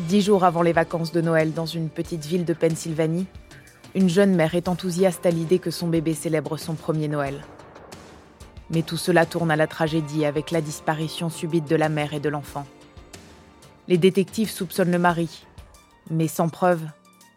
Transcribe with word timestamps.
Dix 0.00 0.20
jours 0.20 0.44
avant 0.44 0.60
les 0.60 0.74
vacances 0.74 1.10
de 1.10 1.22
Noël 1.22 1.54
dans 1.54 1.64
une 1.64 1.88
petite 1.88 2.26
ville 2.26 2.44
de 2.44 2.52
Pennsylvanie, 2.52 3.26
une 3.94 4.10
jeune 4.10 4.34
mère 4.34 4.54
est 4.54 4.68
enthousiaste 4.68 5.24
à 5.24 5.30
l'idée 5.30 5.58
que 5.58 5.70
son 5.70 5.88
bébé 5.88 6.12
célèbre 6.12 6.58
son 6.58 6.74
premier 6.74 7.08
Noël. 7.08 7.42
Mais 8.68 8.82
tout 8.82 8.98
cela 8.98 9.24
tourne 9.24 9.50
à 9.50 9.56
la 9.56 9.66
tragédie 9.66 10.26
avec 10.26 10.50
la 10.50 10.60
disparition 10.60 11.30
subite 11.30 11.66
de 11.66 11.76
la 11.76 11.88
mère 11.88 12.12
et 12.12 12.20
de 12.20 12.28
l'enfant. 12.28 12.66
Les 13.88 13.96
détectives 13.96 14.50
soupçonnent 14.50 14.90
le 14.90 14.98
mari, 14.98 15.46
mais 16.10 16.28
sans 16.28 16.50
preuve, 16.50 16.82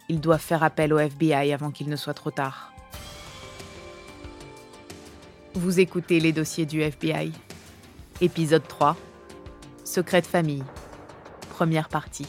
ils 0.09 0.19
doivent 0.19 0.41
faire 0.41 0.63
appel 0.63 0.91
au 0.91 0.99
FBI 0.99 1.53
avant 1.53 1.71
qu'il 1.71 1.87
ne 1.87 1.95
soit 1.95 2.13
trop 2.13 2.31
tard. 2.31 2.73
Vous 5.53 5.79
écoutez 5.79 6.19
les 6.19 6.33
dossiers 6.33 6.65
du 6.65 6.81
FBI. 6.81 7.31
Épisode 8.19 8.67
3. 8.67 8.97
Secret 9.85 10.19
de 10.19 10.27
famille. 10.27 10.63
Première 11.51 11.87
partie. 11.87 12.27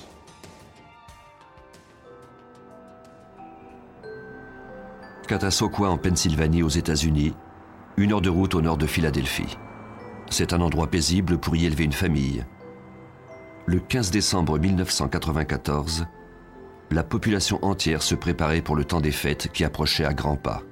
Catasauqua 5.30 5.88
en 5.88 5.96
Pennsylvanie 5.96 6.64
aux 6.64 6.68
États-Unis, 6.68 7.34
une 7.96 8.12
heure 8.12 8.20
de 8.20 8.28
route 8.28 8.56
au 8.56 8.62
nord 8.62 8.76
de 8.76 8.88
Philadelphie. 8.88 9.56
C'est 10.28 10.52
un 10.52 10.60
endroit 10.60 10.88
paisible 10.88 11.38
pour 11.38 11.54
y 11.54 11.66
élever 11.66 11.84
une 11.84 11.92
famille. 11.92 12.44
Le 13.66 13.78
15 13.78 14.10
décembre 14.10 14.58
1994, 14.58 16.06
la 16.90 17.04
population 17.04 17.64
entière 17.64 18.02
se 18.02 18.16
préparait 18.16 18.60
pour 18.60 18.74
le 18.74 18.84
temps 18.84 19.00
des 19.00 19.12
fêtes 19.12 19.52
qui 19.52 19.62
approchait 19.62 20.04
à 20.04 20.14
grands 20.14 20.34
pas. 20.34 20.64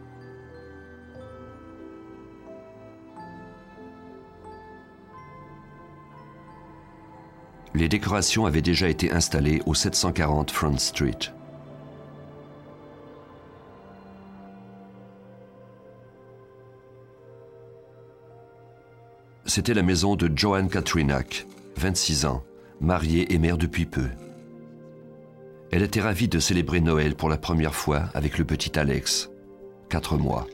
Les 7.74 7.88
décorations 7.88 8.44
avaient 8.44 8.60
déjà 8.60 8.88
été 8.88 9.12
installées 9.12 9.62
au 9.66 9.74
740 9.74 10.50
Front 10.50 10.78
Street. 10.78 11.37
C'était 19.58 19.74
la 19.74 19.82
maison 19.82 20.14
de 20.14 20.30
Joanne 20.38 20.68
Katrinak, 20.68 21.44
26 21.78 22.26
ans, 22.26 22.44
mariée 22.80 23.34
et 23.34 23.38
mère 23.38 23.58
depuis 23.58 23.86
peu. 23.86 24.06
Elle 25.72 25.82
était 25.82 26.00
ravie 26.00 26.28
de 26.28 26.38
célébrer 26.38 26.80
Noël 26.80 27.16
pour 27.16 27.28
la 27.28 27.38
première 27.38 27.74
fois 27.74 28.04
avec 28.14 28.38
le 28.38 28.44
petit 28.44 28.78
Alex, 28.78 29.30
4 29.88 30.16
mois. 30.16 30.46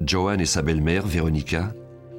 Joanne 0.00 0.40
et 0.40 0.46
sa 0.46 0.62
belle-mère, 0.62 1.06
Véronica, 1.06 1.74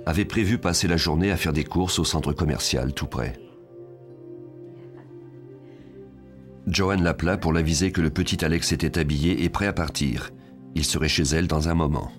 avaient 0.06 0.24
prévu 0.24 0.60
passer 0.60 0.88
la 0.88 0.98
journée 0.98 1.32
à 1.32 1.38
faire 1.38 1.54
des 1.54 1.64
courses 1.64 1.98
au 1.98 2.04
centre 2.04 2.32
commercial 2.32 2.94
tout 2.94 3.08
près. 3.08 3.47
Joanne 6.68 7.04
l'appela 7.04 7.38
pour 7.38 7.54
l'aviser 7.54 7.92
que 7.92 8.02
le 8.02 8.10
petit 8.10 8.44
Alex 8.44 8.74
était 8.74 9.00
habillé 9.00 9.44
et 9.44 9.50
prêt 9.50 9.68
à 9.68 9.74
partir. 9.74 10.32
Il 10.76 10.84
serait 10.84 11.08
chez 11.08 11.24
elle 11.24 11.48
dans 11.48 11.70
un 11.70 11.74
moment. 11.74 12.12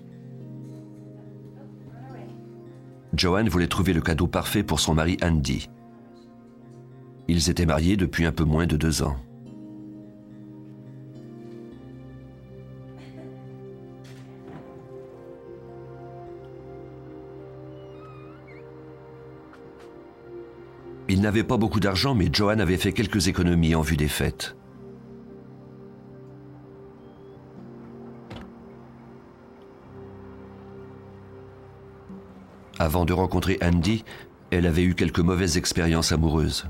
Joanne 3.13 3.49
voulait 3.49 3.67
trouver 3.67 3.93
le 3.93 4.01
cadeau 4.01 4.27
parfait 4.27 4.63
pour 4.63 4.79
son 4.79 4.95
mari 4.95 5.17
Andy. 5.21 5.69
Ils 7.27 7.49
étaient 7.49 7.67
mariés 7.67 7.95
depuis 7.95 8.25
un 8.25 8.31
peu 8.31 8.43
moins 8.43 8.65
de 8.65 8.75
deux 8.75 9.03
ans. 9.03 9.17
N'avait 21.29 21.43
pas 21.43 21.57
beaucoup 21.57 21.79
d'argent, 21.79 22.15
mais 22.15 22.27
Joanne 22.33 22.59
avait 22.59 22.77
fait 22.77 22.91
quelques 22.91 23.27
économies 23.27 23.75
en 23.75 23.81
vue 23.81 23.97
des 23.97 24.07
fêtes. 24.07 24.55
Avant 32.79 33.05
de 33.05 33.13
rencontrer 33.13 33.59
Andy, 33.61 34.03
elle 34.49 34.65
avait 34.65 34.81
eu 34.81 34.95
quelques 34.95 35.19
mauvaises 35.19 35.55
expériences 35.55 36.11
amoureuses. 36.11 36.65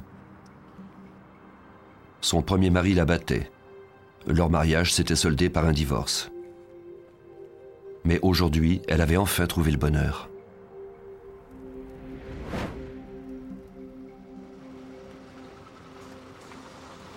Son 2.20 2.42
premier 2.42 2.70
mari 2.70 2.94
la 2.94 3.06
battait. 3.06 3.50
Leur 4.28 4.50
mariage 4.50 4.94
s'était 4.94 5.16
soldé 5.16 5.50
par 5.50 5.66
un 5.68 5.72
divorce. 5.72 6.32
Mais 8.04 8.20
aujourd'hui, 8.24 8.82
elle 8.90 9.00
avait 9.00 9.16
enfin 9.16 9.48
trouvé 9.48 9.72
le 9.72 9.78
bonheur. 9.78 10.29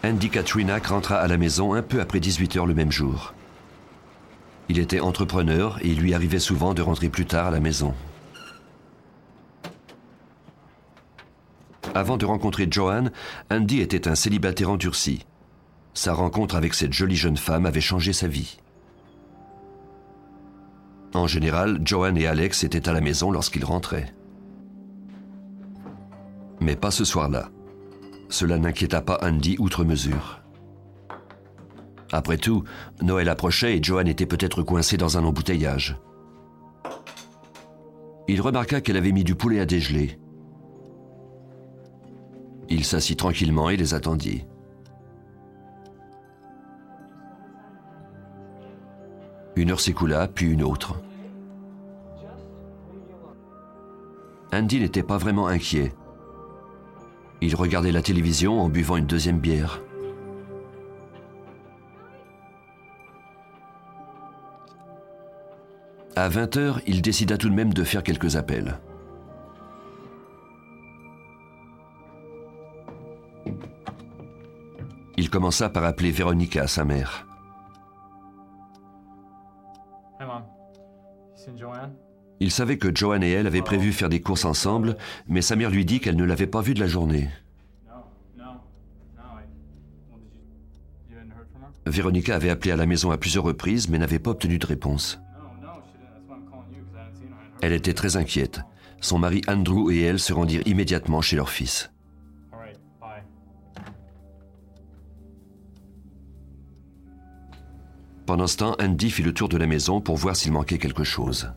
Andy 0.05 0.31
Katrinak 0.31 0.87
rentra 0.87 1.17
à 1.17 1.29
la 1.29 1.37
maison 1.37 1.75
un 1.75 1.83
peu 1.83 2.01
après 2.01 2.19
18 2.19 2.57
heures 2.57 2.67
le 2.67 2.75
même 2.75 2.91
jour. 2.91 3.35
Il 4.69 4.81
était 4.81 4.99
entrepreneur 4.99 5.79
et 5.81 5.89
il 5.89 6.01
lui 6.01 6.13
arrivait 6.13 6.41
souvent 6.41 6.75
de 6.75 6.83
rentrer 6.83 7.09
plus 7.09 7.27
tard 7.27 7.47
à 7.47 7.51
la 7.53 7.61
maison. 7.61 7.95
Avant 11.95 12.17
de 12.17 12.25
rencontrer 12.25 12.67
Joanne, 12.69 13.13
Andy 13.51 13.81
était 13.81 14.09
un 14.09 14.17
célibataire 14.17 14.71
endurci. 14.71 15.25
Sa 15.95 16.15
rencontre 16.15 16.57
avec 16.57 16.75
cette 16.75 16.93
jolie 16.93 17.17
jeune 17.17 17.37
femme 17.37 17.67
avait 17.67 17.81
changé 17.81 18.13
sa 18.13 18.27
vie. 18.27 18.59
En 21.15 21.29
général, 21.29 21.81
Joanne 21.85 22.17
et 22.17 22.27
Alex 22.27 22.65
étaient 22.65 22.89
à 22.89 22.93
la 22.93 23.03
maison 23.03 23.31
lorsqu'ils 23.31 23.65
rentraient. 23.65 24.13
Mais 26.61 26.75
pas 26.75 26.91
ce 26.91 27.05
soir-là. 27.05 27.51
Cela 28.33 28.59
n'inquiéta 28.59 29.03
pas 29.03 29.19
Andy 29.21 29.57
outre 29.59 29.85
mesure. 29.85 30.41
Après 32.13 32.39
tout, 32.39 32.65
Noël 33.03 33.29
approchait 33.29 33.77
et 33.77 33.83
Joanne 33.83 34.09
était 34.09 34.25
peut-être 34.25 34.63
coincée 34.63 34.97
dans 34.97 35.19
un 35.19 35.25
embouteillage. 35.25 35.99
Il 38.29 38.41
remarqua 38.41 38.81
qu'elle 38.81 38.97
avait 38.97 39.13
mis 39.13 39.23
du 39.23 39.35
poulet 39.35 39.61
à 39.61 39.67
dégeler. 39.67 40.19
Il 42.71 42.87
s'assit 42.87 43.19
tranquillement 43.19 43.69
et 43.69 43.77
les 43.77 43.93
attendit. 43.93 44.47
Une 49.57 49.73
heure 49.73 49.81
s'écoula, 49.81 50.27
puis 50.27 50.47
une 50.47 50.63
autre. 50.63 51.03
Andy 54.55 54.81
n'était 54.81 55.03
pas 55.03 55.19
vraiment 55.19 55.49
inquiet. 55.49 55.93
Il 57.45 57.57
regardait 57.57 57.91
la 57.91 58.03
télévision 58.03 58.61
en 58.61 58.69
buvant 58.69 58.97
une 58.97 59.07
deuxième 59.07 59.41
bière. 59.41 59.83
À 66.15 66.29
20 66.29 66.57
heures, 66.57 66.81
il 66.87 67.03
décida 67.03 67.37
tout 67.37 67.49
de 67.49 67.55
même 67.55 67.75
de 67.75 67.83
faire 67.83 68.05
quelques 68.05 68.37
appels. 68.37 68.79
Il 75.17 75.29
commença 75.29 75.69
par 75.69 75.83
appeler 75.83 76.13
Véronica, 76.13 76.69
sa 76.69 76.85
mère. 76.85 77.27
Il 82.43 82.51
savait 82.51 82.77
que 82.77 82.93
Joanne 82.93 83.23
et 83.23 83.31
elle 83.31 83.47
avaient 83.47 83.63
prévu 83.63 83.93
faire 83.93 84.09
des 84.09 84.21
courses 84.21 84.45
ensemble, 84.45 84.97
mais 85.29 85.43
sa 85.43 85.55
mère 85.55 85.71
lui 85.71 85.85
dit 85.85 86.01
qu'elle 86.01 86.17
ne 86.17 86.25
l'avait 86.25 86.49
pas 86.49 86.61
vue 86.61 86.75
de 86.75 86.81
la 86.81 86.89
journée. 86.89 87.29
Véronica 91.87 92.35
avait 92.35 92.51
appelé 92.51 92.73
à 92.73 92.77
la 92.77 92.85
maison 92.85 93.13
à 93.13 93.17
plusieurs 93.17 93.45
reprises, 93.45 93.89
mais 93.89 93.97
n'avait 93.97 94.19
pas 94.19 94.33
obtenu 94.33 94.59
de 94.59 94.67
réponse. 94.67 95.21
Elle 97.61 97.75
était 97.75 97.95
très 97.95 98.17
inquiète. 98.17 98.61
Son 99.01 99.21
mari 99.21 99.43
Andrew 99.47 99.93
et 99.93 100.01
elle 100.01 100.19
se 100.19 100.33
rendirent 100.33 100.67
immédiatement 100.67 101.21
chez 101.21 101.37
leur 101.37 101.49
fils. 101.49 101.93
Pendant 108.27 108.49
ce 108.49 108.57
temps, 108.57 108.75
Andy 108.81 109.13
fit 109.13 109.23
le 109.23 109.33
tour 109.33 109.49
de 109.49 109.59
la 109.59 109.69
maison 109.69 110.01
pour 110.01 110.17
voir 110.17 110.35
s'il 110.35 110.51
manquait 110.51 110.79
quelque 110.79 111.05
chose. 111.05 111.53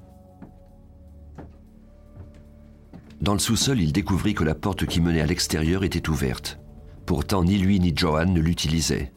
Dans 3.21 3.33
le 3.33 3.39
sous-sol, 3.39 3.79
il 3.79 3.91
découvrit 3.91 4.33
que 4.33 4.43
la 4.43 4.55
porte 4.55 4.85
qui 4.85 5.01
menait 5.01 5.21
à 5.21 5.25
l'extérieur 5.25 5.83
était 5.83 6.09
ouverte. 6.09 6.59
Pourtant, 7.05 7.43
ni 7.43 7.57
lui 7.57 7.79
ni 7.79 7.95
Joanne 7.95 8.33
ne 8.33 8.41
l'utilisaient. 8.41 9.13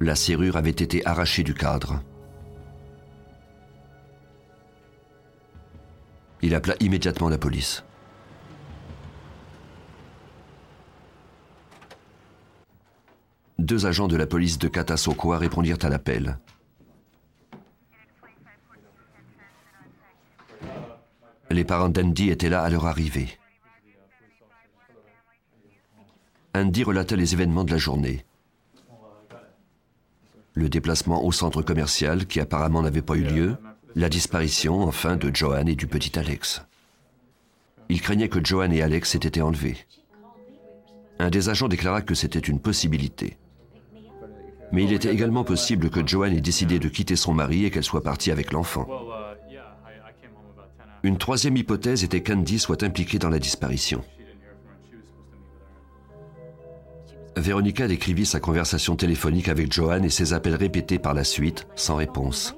La 0.00 0.14
serrure 0.14 0.56
avait 0.56 0.70
été 0.70 1.04
arrachée 1.06 1.42
du 1.42 1.54
cadre. 1.54 2.02
Il 6.42 6.54
appela 6.54 6.74
immédiatement 6.80 7.28
la 7.28 7.38
police. 7.38 7.84
Deux 13.58 13.86
agents 13.86 14.08
de 14.08 14.16
la 14.16 14.26
police 14.26 14.58
de 14.58 14.68
Catasauqua 14.68 15.36
répondirent 15.38 15.78
à 15.82 15.88
l'appel. 15.88 16.38
Les 21.50 21.64
parents 21.64 21.88
d'Andy 21.88 22.30
étaient 22.30 22.50
là 22.50 22.62
à 22.62 22.68
leur 22.68 22.86
arrivée. 22.86 23.38
Andy 26.54 26.84
relata 26.84 27.16
les 27.16 27.32
événements 27.34 27.64
de 27.64 27.70
la 27.70 27.78
journée. 27.78 28.24
Le 30.54 30.68
déplacement 30.68 31.24
au 31.24 31.32
centre 31.32 31.62
commercial 31.62 32.26
qui 32.26 32.40
apparemment 32.40 32.82
n'avait 32.82 33.02
pas 33.02 33.14
eu 33.14 33.22
lieu, 33.22 33.56
la 33.94 34.08
disparition 34.08 34.82
enfin 34.82 35.16
de 35.16 35.34
Joanne 35.34 35.68
et 35.68 35.76
du 35.76 35.86
petit 35.86 36.18
Alex. 36.18 36.62
Il 37.88 38.02
craignait 38.02 38.28
que 38.28 38.44
Joanne 38.44 38.72
et 38.72 38.82
Alex 38.82 39.14
aient 39.14 39.18
été 39.18 39.40
enlevés. 39.40 39.76
Un 41.18 41.30
des 41.30 41.48
agents 41.48 41.68
déclara 41.68 42.02
que 42.02 42.14
c'était 42.14 42.38
une 42.38 42.60
possibilité. 42.60 43.38
Mais 44.72 44.84
il 44.84 44.92
était 44.92 45.12
également 45.12 45.44
possible 45.44 45.88
que 45.88 46.06
Joanne 46.06 46.34
ait 46.34 46.42
décidé 46.42 46.78
de 46.78 46.88
quitter 46.88 47.16
son 47.16 47.32
mari 47.32 47.64
et 47.64 47.70
qu'elle 47.70 47.84
soit 47.84 48.02
partie 48.02 48.30
avec 48.30 48.52
l'enfant. 48.52 48.86
Une 51.08 51.16
troisième 51.16 51.56
hypothèse 51.56 52.04
était 52.04 52.22
qu'Andy 52.22 52.58
soit 52.58 52.82
impliquée 52.82 53.18
dans 53.18 53.30
la 53.30 53.38
disparition. 53.38 54.04
Véronica 57.34 57.88
décrivit 57.88 58.26
sa 58.26 58.40
conversation 58.40 58.94
téléphonique 58.94 59.48
avec 59.48 59.72
Joanne 59.72 60.04
et 60.04 60.10
ses 60.10 60.34
appels 60.34 60.54
répétés 60.54 60.98
par 60.98 61.14
la 61.14 61.24
suite, 61.24 61.66
sans 61.76 61.96
réponse. 61.96 62.54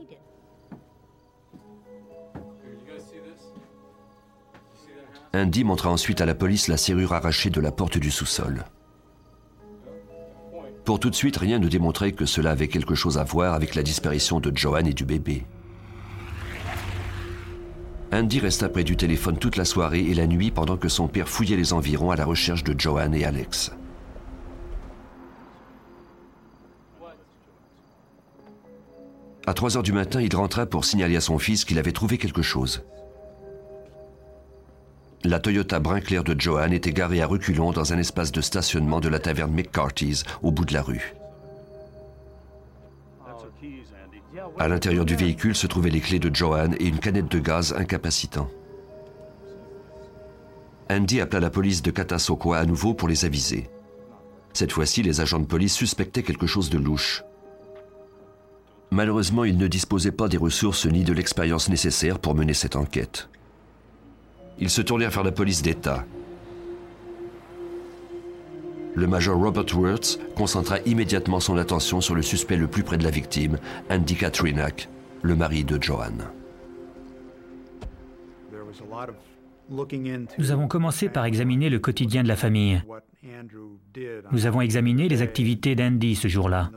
Andy 5.32 5.62
montra 5.62 5.88
ensuite 5.90 6.20
à 6.20 6.26
la 6.26 6.34
police 6.34 6.66
la 6.66 6.76
serrure 6.76 7.12
arrachée 7.12 7.50
de 7.50 7.60
la 7.60 7.70
porte 7.70 7.98
du 7.98 8.10
sous-sol. 8.10 8.64
Pour 10.84 10.98
tout 10.98 11.10
de 11.10 11.14
suite, 11.14 11.36
rien 11.36 11.60
ne 11.60 11.68
démontrait 11.68 12.10
que 12.10 12.26
cela 12.26 12.50
avait 12.50 12.66
quelque 12.66 12.96
chose 12.96 13.16
à 13.16 13.22
voir 13.22 13.54
avec 13.54 13.76
la 13.76 13.84
disparition 13.84 14.40
de 14.40 14.50
Joanne 14.56 14.88
et 14.88 14.92
du 14.92 15.04
bébé. 15.04 15.46
Andy 18.12 18.40
resta 18.40 18.68
près 18.68 18.82
du 18.82 18.96
téléphone 18.96 19.38
toute 19.38 19.56
la 19.56 19.64
soirée 19.64 20.00
et 20.00 20.14
la 20.14 20.26
nuit 20.26 20.50
pendant 20.50 20.76
que 20.76 20.88
son 20.88 21.06
père 21.06 21.28
fouillait 21.28 21.56
les 21.56 21.72
environs 21.72 22.10
à 22.10 22.16
la 22.16 22.24
recherche 22.24 22.64
de 22.64 22.78
Joanne 22.78 23.14
et 23.14 23.24
Alex. 23.24 23.72
À 29.46 29.54
3 29.54 29.76
heures 29.76 29.82
du 29.82 29.92
matin, 29.92 30.20
il 30.20 30.34
rentra 30.34 30.66
pour 30.66 30.84
signaler 30.84 31.16
à 31.16 31.20
son 31.20 31.38
fils 31.38 31.64
qu'il 31.64 31.78
avait 31.78 31.92
trouvé 31.92 32.18
quelque 32.18 32.42
chose. 32.42 32.82
La 35.22 35.38
Toyota 35.38 35.78
brun 35.78 36.00
clair 36.00 36.24
de 36.24 36.38
Joanne 36.38 36.72
était 36.72 36.92
garée 36.92 37.22
à 37.22 37.26
reculons 37.26 37.72
dans 37.72 37.92
un 37.92 37.98
espace 37.98 38.32
de 38.32 38.40
stationnement 38.40 39.00
de 39.00 39.08
la 39.08 39.18
taverne 39.18 39.52
McCarthy's 39.52 40.24
au 40.42 40.50
bout 40.50 40.64
de 40.64 40.74
la 40.74 40.82
rue. 40.82 41.14
À 44.58 44.68
l'intérieur 44.68 45.04
du 45.04 45.16
véhicule 45.16 45.56
se 45.56 45.66
trouvaient 45.66 45.90
les 45.90 46.00
clés 46.00 46.18
de 46.18 46.34
Joanne 46.34 46.76
et 46.78 46.86
une 46.86 46.98
canette 46.98 47.30
de 47.30 47.38
gaz 47.38 47.74
incapacitant. 47.76 48.48
Andy 50.88 51.20
appela 51.20 51.40
la 51.40 51.50
police 51.50 51.82
de 51.82 51.90
Catasauqua 51.90 52.58
à 52.58 52.64
nouveau 52.64 52.94
pour 52.94 53.08
les 53.08 53.24
aviser. 53.24 53.70
Cette 54.52 54.72
fois-ci, 54.72 55.02
les 55.02 55.20
agents 55.20 55.38
de 55.38 55.46
police 55.46 55.74
suspectaient 55.74 56.22
quelque 56.22 56.46
chose 56.46 56.70
de 56.70 56.78
louche. 56.78 57.22
Malheureusement, 58.90 59.44
ils 59.44 59.56
ne 59.56 59.68
disposaient 59.68 60.10
pas 60.10 60.28
des 60.28 60.36
ressources 60.36 60.86
ni 60.86 61.04
de 61.04 61.12
l'expérience 61.12 61.68
nécessaire 61.68 62.18
pour 62.18 62.34
mener 62.34 62.54
cette 62.54 62.74
enquête. 62.74 63.28
Ils 64.58 64.70
se 64.70 64.82
tournèrent 64.82 65.10
vers 65.10 65.22
la 65.22 65.32
police 65.32 65.62
d'État. 65.62 66.04
Le 68.94 69.06
major 69.06 69.38
Robert 69.38 69.76
Wirtz 69.76 70.18
concentra 70.34 70.78
immédiatement 70.80 71.40
son 71.40 71.56
attention 71.56 72.00
sur 72.00 72.14
le 72.14 72.22
suspect 72.22 72.56
le 72.56 72.66
plus 72.66 72.82
près 72.82 72.98
de 72.98 73.04
la 73.04 73.10
victime, 73.10 73.58
Andy 73.88 74.16
Katrinak, 74.16 74.88
le 75.22 75.36
mari 75.36 75.64
de 75.64 75.80
Joanne. 75.80 76.26
Nous 80.38 80.50
avons 80.50 80.68
commencé 80.68 81.08
par 81.08 81.24
examiner 81.24 81.70
le 81.70 81.78
quotidien 81.78 82.22
de 82.22 82.28
la 82.28 82.36
famille. 82.36 82.82
Nous 84.32 84.46
avons 84.46 84.60
examiné 84.60 85.08
les 85.08 85.22
activités 85.22 85.74
d'Andy 85.74 86.16
ce 86.16 86.28
jour-là. 86.28 86.70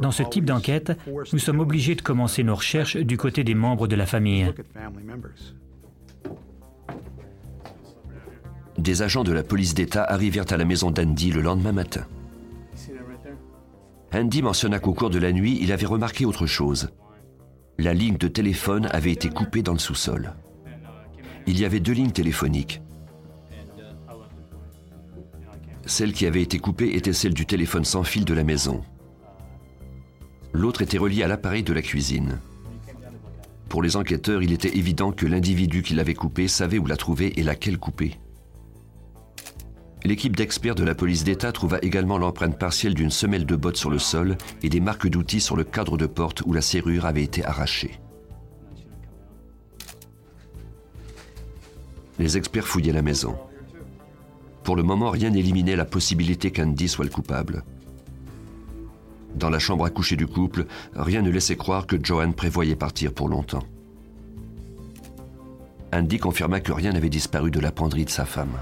Dans 0.00 0.10
ce 0.10 0.22
type 0.24 0.44
d'enquête, 0.44 0.92
nous 1.32 1.38
sommes 1.38 1.60
obligés 1.60 1.94
de 1.94 2.02
commencer 2.02 2.42
nos 2.42 2.56
recherches 2.56 2.96
du 2.96 3.16
côté 3.16 3.44
des 3.44 3.54
membres 3.54 3.86
de 3.86 3.96
la 3.96 4.06
famille. 4.06 4.52
Des 8.78 9.02
agents 9.02 9.24
de 9.24 9.32
la 9.32 9.42
police 9.42 9.74
d'État 9.74 10.04
arrivèrent 10.04 10.50
à 10.50 10.56
la 10.56 10.64
maison 10.64 10.90
d'Andy 10.90 11.30
le 11.30 11.42
lendemain 11.42 11.72
matin. 11.72 12.06
Andy 14.14 14.42
mentionna 14.42 14.78
qu'au 14.78 14.92
cours 14.92 15.10
de 15.10 15.18
la 15.18 15.32
nuit, 15.32 15.58
il 15.60 15.72
avait 15.72 15.86
remarqué 15.86 16.24
autre 16.24 16.46
chose. 16.46 16.90
La 17.78 17.94
ligne 17.94 18.16
de 18.16 18.28
téléphone 18.28 18.88
avait 18.92 19.12
été 19.12 19.30
coupée 19.30 19.62
dans 19.62 19.72
le 19.72 19.78
sous-sol. 19.78 20.34
Il 21.46 21.58
y 21.58 21.64
avait 21.64 21.80
deux 21.80 21.92
lignes 21.92 22.12
téléphoniques. 22.12 22.82
Celle 25.86 26.12
qui 26.12 26.26
avait 26.26 26.42
été 26.42 26.58
coupée 26.58 26.94
était 26.94 27.12
celle 27.12 27.34
du 27.34 27.46
téléphone 27.46 27.84
sans 27.84 28.04
fil 28.04 28.24
de 28.24 28.34
la 28.34 28.44
maison. 28.44 28.82
L'autre 30.52 30.82
était 30.82 30.98
reliée 30.98 31.22
à 31.22 31.28
l'appareil 31.28 31.62
de 31.62 31.72
la 31.72 31.82
cuisine. 31.82 32.38
Pour 33.68 33.82
les 33.82 33.96
enquêteurs, 33.96 34.42
il 34.42 34.52
était 34.52 34.76
évident 34.76 35.12
que 35.12 35.26
l'individu 35.26 35.82
qui 35.82 35.94
l'avait 35.94 36.14
coupée 36.14 36.46
savait 36.46 36.78
où 36.78 36.86
la 36.86 36.96
trouver 36.96 37.40
et 37.40 37.42
laquelle 37.42 37.78
couper. 37.78 38.18
L'équipe 40.04 40.34
d'experts 40.34 40.74
de 40.74 40.82
la 40.82 40.96
police 40.96 41.22
d'État 41.22 41.52
trouva 41.52 41.78
également 41.80 42.18
l'empreinte 42.18 42.58
partielle 42.58 42.94
d'une 42.94 43.10
semelle 43.10 43.46
de 43.46 43.54
botte 43.54 43.76
sur 43.76 43.90
le 43.90 44.00
sol 44.00 44.36
et 44.62 44.68
des 44.68 44.80
marques 44.80 45.08
d'outils 45.08 45.40
sur 45.40 45.56
le 45.56 45.62
cadre 45.62 45.96
de 45.96 46.06
porte 46.06 46.42
où 46.44 46.52
la 46.52 46.60
serrure 46.60 47.06
avait 47.06 47.22
été 47.22 47.44
arrachée. 47.44 48.00
Les 52.18 52.36
experts 52.36 52.66
fouillaient 52.66 52.92
la 52.92 53.02
maison. 53.02 53.36
Pour 54.64 54.76
le 54.76 54.82
moment, 54.82 55.10
rien 55.10 55.30
n'éliminait 55.30 55.76
la 55.76 55.84
possibilité 55.84 56.50
qu'Andy 56.50 56.88
soit 56.88 57.04
le 57.04 57.10
coupable. 57.10 57.62
Dans 59.36 59.50
la 59.50 59.58
chambre 59.58 59.84
à 59.84 59.90
coucher 59.90 60.16
du 60.16 60.26
couple, 60.26 60.66
rien 60.94 61.22
ne 61.22 61.30
laissait 61.30 61.56
croire 61.56 61.86
que 61.86 61.96
Joanne 62.02 62.34
prévoyait 62.34 62.76
partir 62.76 63.12
pour 63.12 63.28
longtemps. 63.28 63.62
Andy 65.92 66.18
confirma 66.18 66.60
que 66.60 66.72
rien 66.72 66.92
n'avait 66.92 67.08
disparu 67.08 67.50
de 67.50 67.60
la 67.60 67.72
penderie 67.72 68.04
de 68.04 68.10
sa 68.10 68.24
femme. 68.24 68.56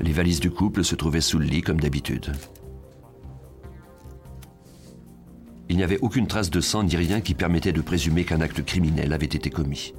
Les 0.00 0.12
valises 0.12 0.40
du 0.40 0.50
couple 0.50 0.84
se 0.84 0.94
trouvaient 0.94 1.20
sous 1.20 1.38
le 1.38 1.46
lit 1.46 1.62
comme 1.62 1.80
d'habitude. 1.80 2.32
Il 5.68 5.76
n'y 5.76 5.82
avait 5.82 6.00
aucune 6.00 6.26
trace 6.26 6.50
de 6.50 6.60
sang 6.60 6.82
ni 6.82 6.96
rien 6.96 7.20
qui 7.20 7.34
permettait 7.34 7.72
de 7.72 7.80
présumer 7.80 8.24
qu'un 8.24 8.40
acte 8.40 8.64
criminel 8.64 9.12
avait 9.12 9.26
été 9.26 9.50
commis. 9.50 9.94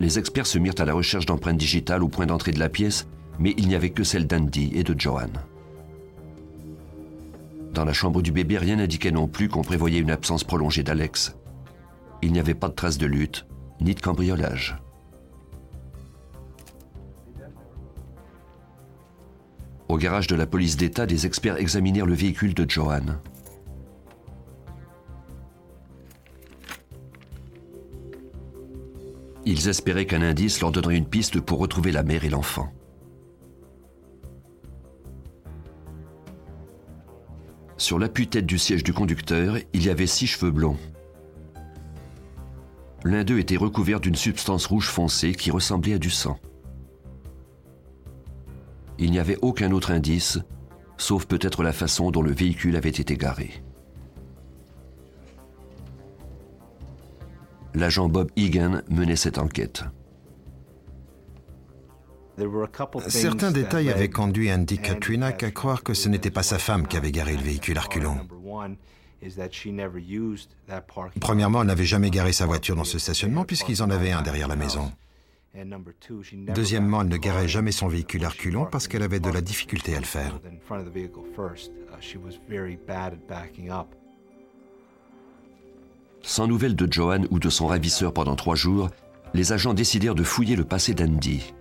Les 0.00 0.18
experts 0.18 0.46
se 0.46 0.58
mirent 0.58 0.74
à 0.78 0.84
la 0.84 0.94
recherche 0.94 1.26
d'empreintes 1.26 1.56
digitales 1.56 2.02
au 2.02 2.08
point 2.08 2.26
d'entrée 2.26 2.52
de 2.52 2.58
la 2.58 2.68
pièce, 2.68 3.06
mais 3.38 3.54
il 3.56 3.68
n'y 3.68 3.74
avait 3.74 3.90
que 3.90 4.04
celles 4.04 4.26
d'Andy 4.26 4.70
et 4.74 4.84
de 4.84 4.98
Joanne. 4.98 5.40
Dans 7.72 7.84
la 7.84 7.92
chambre 7.92 8.22
du 8.22 8.30
bébé, 8.30 8.56
rien 8.58 8.76
n'indiquait 8.76 9.10
non 9.10 9.26
plus 9.26 9.48
qu'on 9.48 9.62
prévoyait 9.62 9.98
une 9.98 10.10
absence 10.10 10.44
prolongée 10.44 10.84
d'Alex. 10.84 11.36
Il 12.22 12.32
n'y 12.32 12.38
avait 12.38 12.54
pas 12.54 12.68
de 12.68 12.74
traces 12.74 12.98
de 12.98 13.06
lutte, 13.06 13.46
ni 13.80 13.94
de 13.94 14.00
cambriolage. 14.00 14.78
Au 19.94 19.96
garage 19.96 20.26
de 20.26 20.34
la 20.34 20.48
police 20.48 20.76
d'État, 20.76 21.06
des 21.06 21.24
experts 21.24 21.56
examinèrent 21.56 22.04
le 22.04 22.14
véhicule 22.14 22.52
de 22.52 22.68
Joanne. 22.68 23.20
Ils 29.44 29.68
espéraient 29.68 30.06
qu'un 30.06 30.22
indice 30.22 30.60
leur 30.60 30.72
donnerait 30.72 30.96
une 30.96 31.06
piste 31.06 31.38
pour 31.38 31.60
retrouver 31.60 31.92
la 31.92 32.02
mère 32.02 32.24
et 32.24 32.28
l'enfant. 32.28 32.72
Sur 37.76 38.00
l'appui-tête 38.00 38.46
du 38.46 38.58
siège 38.58 38.82
du 38.82 38.92
conducteur, 38.92 39.58
il 39.74 39.84
y 39.84 39.90
avait 39.90 40.08
six 40.08 40.26
cheveux 40.26 40.50
blonds. 40.50 40.78
L'un 43.04 43.22
d'eux 43.22 43.38
était 43.38 43.56
recouvert 43.56 44.00
d'une 44.00 44.16
substance 44.16 44.66
rouge 44.66 44.88
foncée 44.88 45.36
qui 45.36 45.52
ressemblait 45.52 45.94
à 45.94 45.98
du 45.98 46.10
sang. 46.10 46.36
Il 48.98 49.10
n'y 49.10 49.18
avait 49.18 49.38
aucun 49.42 49.72
autre 49.72 49.90
indice, 49.90 50.38
sauf 50.96 51.26
peut-être 51.26 51.62
la 51.62 51.72
façon 51.72 52.10
dont 52.10 52.22
le 52.22 52.32
véhicule 52.32 52.76
avait 52.76 52.88
été 52.90 53.16
garé. 53.16 53.62
L'agent 57.74 58.08
Bob 58.08 58.30
Egan 58.36 58.82
menait 58.88 59.16
cette 59.16 59.38
enquête. 59.38 59.84
Certains 63.08 63.50
détails 63.50 63.90
avaient 63.90 64.10
conduit 64.10 64.52
Andy 64.52 64.78
Katrinak 64.78 65.42
à 65.42 65.50
croire 65.50 65.82
que 65.82 65.94
ce 65.94 66.08
n'était 66.08 66.30
pas 66.30 66.42
sa 66.42 66.58
femme 66.58 66.86
qui 66.86 66.96
avait 66.96 67.12
garé 67.12 67.36
le 67.36 67.42
véhicule 67.42 67.78
à 67.78 67.82
reculons. 67.82 68.18
Premièrement, 71.20 71.62
elle 71.62 71.68
n'avait 71.68 71.84
jamais 71.84 72.10
garé 72.10 72.32
sa 72.32 72.46
voiture 72.46 72.76
dans 72.76 72.84
ce 72.84 72.98
stationnement 72.98 73.44
puisqu'ils 73.44 73.82
en 73.82 73.90
avaient 73.90 74.12
un 74.12 74.22
derrière 74.22 74.48
la 74.48 74.56
maison. 74.56 74.92
Deuxièmement, 76.54 77.02
elle 77.02 77.08
ne 77.08 77.16
garait 77.16 77.48
jamais 77.48 77.70
son 77.70 77.86
véhicule 77.86 78.24
à 78.24 78.28
reculons 78.28 78.66
parce 78.66 78.88
qu'elle 78.88 79.02
avait 79.02 79.20
de 79.20 79.30
la 79.30 79.40
difficulté 79.40 79.94
à 79.94 80.00
le 80.00 80.06
faire. 80.06 80.40
Sans 86.22 86.46
nouvelles 86.46 86.74
de 86.74 86.92
Joanne 86.92 87.28
ou 87.30 87.38
de 87.38 87.50
son 87.50 87.66
ravisseur 87.66 88.12
pendant 88.12 88.34
trois 88.34 88.56
jours, 88.56 88.90
les 89.32 89.52
agents 89.52 89.74
décidèrent 89.74 90.14
de 90.14 90.24
fouiller 90.24 90.56
le 90.56 90.64
passé 90.64 90.94
d'Andy. 90.94 91.54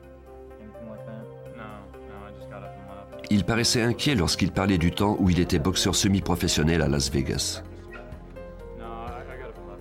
Il 3.29 3.43
paraissait 3.43 3.81
inquiet 3.81 4.15
lorsqu'il 4.15 4.51
parlait 4.51 4.77
du 4.77 4.91
temps 4.91 5.17
où 5.19 5.29
il 5.29 5.39
était 5.39 5.59
boxeur 5.59 5.95
semi-professionnel 5.95 6.81
à 6.81 6.87
Las 6.87 7.11
Vegas. 7.11 7.63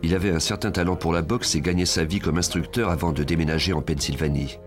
Il 0.02 0.14
avait 0.14 0.30
un 0.30 0.40
certain 0.40 0.73
talent 0.73 0.97
pour 0.97 1.12
la 1.12 1.23
boxe 1.23 1.54
et 1.54 1.61
gagnait 1.61 1.87
sa 1.87 2.04
vie 2.04 2.18
comme 2.18 2.38
instructeur 2.38 2.90
avant 2.90 3.12
de 3.12 3.23
déménager 3.23 3.73
en 3.73 3.82
Pennsylvanie. 3.82 4.59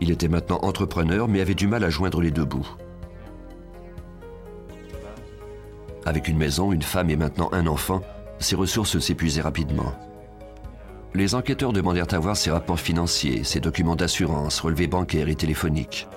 Il 0.00 0.10
était 0.10 0.28
maintenant 0.28 0.58
entrepreneur 0.62 1.28
mais 1.28 1.40
avait 1.40 1.54
du 1.54 1.68
mal 1.68 1.84
à 1.84 1.90
joindre 1.90 2.20
les 2.20 2.32
deux 2.32 2.44
bouts. 2.44 2.68
Avec 6.04 6.28
une 6.28 6.38
maison, 6.38 6.72
une 6.72 6.82
femme 6.82 7.10
et 7.10 7.16
maintenant 7.16 7.48
un 7.52 7.66
enfant, 7.66 8.02
ses 8.38 8.56
ressources 8.56 8.98
s'épuisaient 8.98 9.40
rapidement. 9.40 9.92
Les 11.14 11.34
enquêteurs 11.34 11.72
demandèrent 11.72 12.12
à 12.12 12.18
voir 12.18 12.36
ses 12.36 12.50
rapports 12.50 12.78
financiers, 12.78 13.42
ses 13.42 13.60
documents 13.60 13.96
d'assurance, 13.96 14.60
relevés 14.60 14.86
bancaires 14.86 15.28
et 15.28 15.34
téléphoniques. 15.34 16.08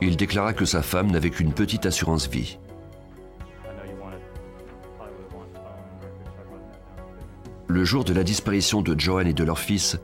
Il 0.00 0.16
déclara 0.16 0.52
que 0.52 0.64
sa 0.64 0.82
femme 0.82 1.10
n'avait 1.10 1.30
qu'une 1.30 1.52
petite 1.52 1.86
assurance 1.86 2.28
vie. 2.28 2.58
Le 7.66 7.84
jour 7.84 8.04
de 8.04 8.12
la 8.12 8.24
disparition 8.24 8.82
de 8.82 8.98
Joanne 8.98 9.26
et 9.26 9.32
de 9.32 9.44
leur 9.44 9.58
fils, 9.58 9.98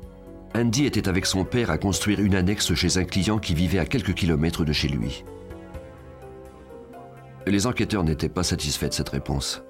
Andy 0.54 0.86
était 0.86 1.08
avec 1.08 1.26
son 1.26 1.44
père 1.44 1.70
à 1.70 1.78
construire 1.78 2.20
une 2.20 2.34
annexe 2.34 2.74
chez 2.74 2.96
un 2.96 3.04
client 3.04 3.38
qui 3.38 3.54
vivait 3.54 3.78
à 3.78 3.84
quelques 3.84 4.14
kilomètres 4.14 4.64
de 4.64 4.72
chez 4.72 4.88
lui. 4.88 5.24
Les 7.46 7.66
enquêteurs 7.66 8.04
n'étaient 8.04 8.28
pas 8.28 8.42
satisfaits 8.42 8.88
de 8.88 8.94
cette 8.94 9.08
réponse. 9.10 9.62